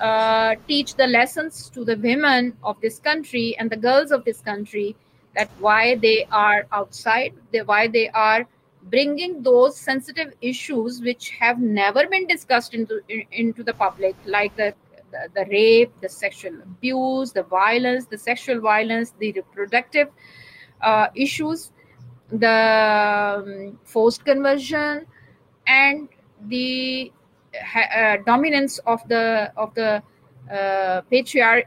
uh, 0.00 0.54
teach 0.66 0.94
the 0.94 1.06
lessons 1.06 1.70
to 1.70 1.84
the 1.84 1.96
women 1.96 2.56
of 2.62 2.80
this 2.80 2.98
country 2.98 3.56
and 3.58 3.70
the 3.70 3.76
girls 3.76 4.10
of 4.10 4.24
this 4.24 4.40
country 4.40 4.96
that 5.36 5.50
why 5.58 5.96
they 5.96 6.26
are 6.30 6.66
outside 6.72 7.32
they, 7.52 7.62
why 7.62 7.86
they 7.86 8.08
are 8.10 8.46
bringing 8.84 9.42
those 9.42 9.76
sensitive 9.76 10.32
issues 10.40 11.00
which 11.02 11.30
have 11.30 11.58
never 11.58 12.06
been 12.06 12.26
discussed 12.26 12.74
into 12.74 13.00
into 13.32 13.62
the 13.62 13.74
public 13.74 14.14
like 14.24 14.56
the 14.56 14.74
the, 15.10 15.28
the 15.34 15.46
rape, 15.50 15.92
the 16.00 16.08
sexual 16.08 16.52
abuse, 16.62 17.32
the 17.32 17.42
violence, 17.42 18.06
the 18.06 18.18
sexual 18.18 18.60
violence, 18.60 19.12
the 19.18 19.32
reproductive 19.32 20.08
uh, 20.82 21.08
issues, 21.14 21.72
the 22.30 23.42
um, 23.42 23.78
forced 23.84 24.24
conversion, 24.24 25.06
and 25.68 26.08
the 26.48 27.12
uh, 27.76 28.16
dominance 28.26 28.78
of 28.78 29.06
the 29.08 29.52
of 29.56 29.74
the 29.74 30.02
uh, 30.50 31.02
patriarch 31.10 31.66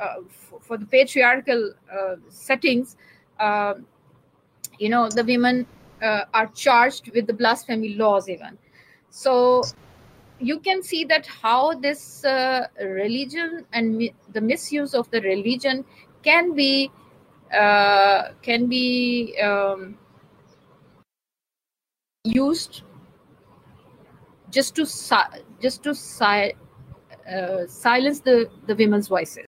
uh, 0.00 0.16
for 0.60 0.76
the 0.78 0.86
patriarchal 0.86 1.74
uh, 1.92 2.16
settings. 2.28 2.96
Um, 3.40 3.86
you 4.78 4.88
know, 4.88 5.08
the 5.08 5.24
women 5.24 5.66
uh, 6.02 6.24
are 6.32 6.46
charged 6.48 7.10
with 7.14 7.26
the 7.26 7.32
blasphemy 7.32 7.94
laws 7.94 8.28
even. 8.28 8.58
So 9.10 9.64
you 10.40 10.58
can 10.60 10.82
see 10.82 11.04
that 11.04 11.26
how 11.26 11.74
this 11.74 12.24
uh, 12.24 12.66
religion 12.80 13.64
and 13.72 13.96
mi- 13.96 14.14
the 14.32 14.40
misuse 14.40 14.94
of 14.94 15.10
the 15.10 15.20
religion 15.20 15.84
can 16.22 16.54
be 16.54 16.90
can 18.42 18.66
be 18.66 19.38
um, 19.42 19.98
used 22.24 22.82
just 24.52 24.74
to 24.76 24.86
si- 24.86 25.40
just 25.60 25.82
to 25.84 25.94
si- 25.94 26.54
uh, 27.34 27.66
silence 27.66 28.20
the 28.20 28.50
the 28.66 28.74
women's 28.76 29.08
voices 29.08 29.38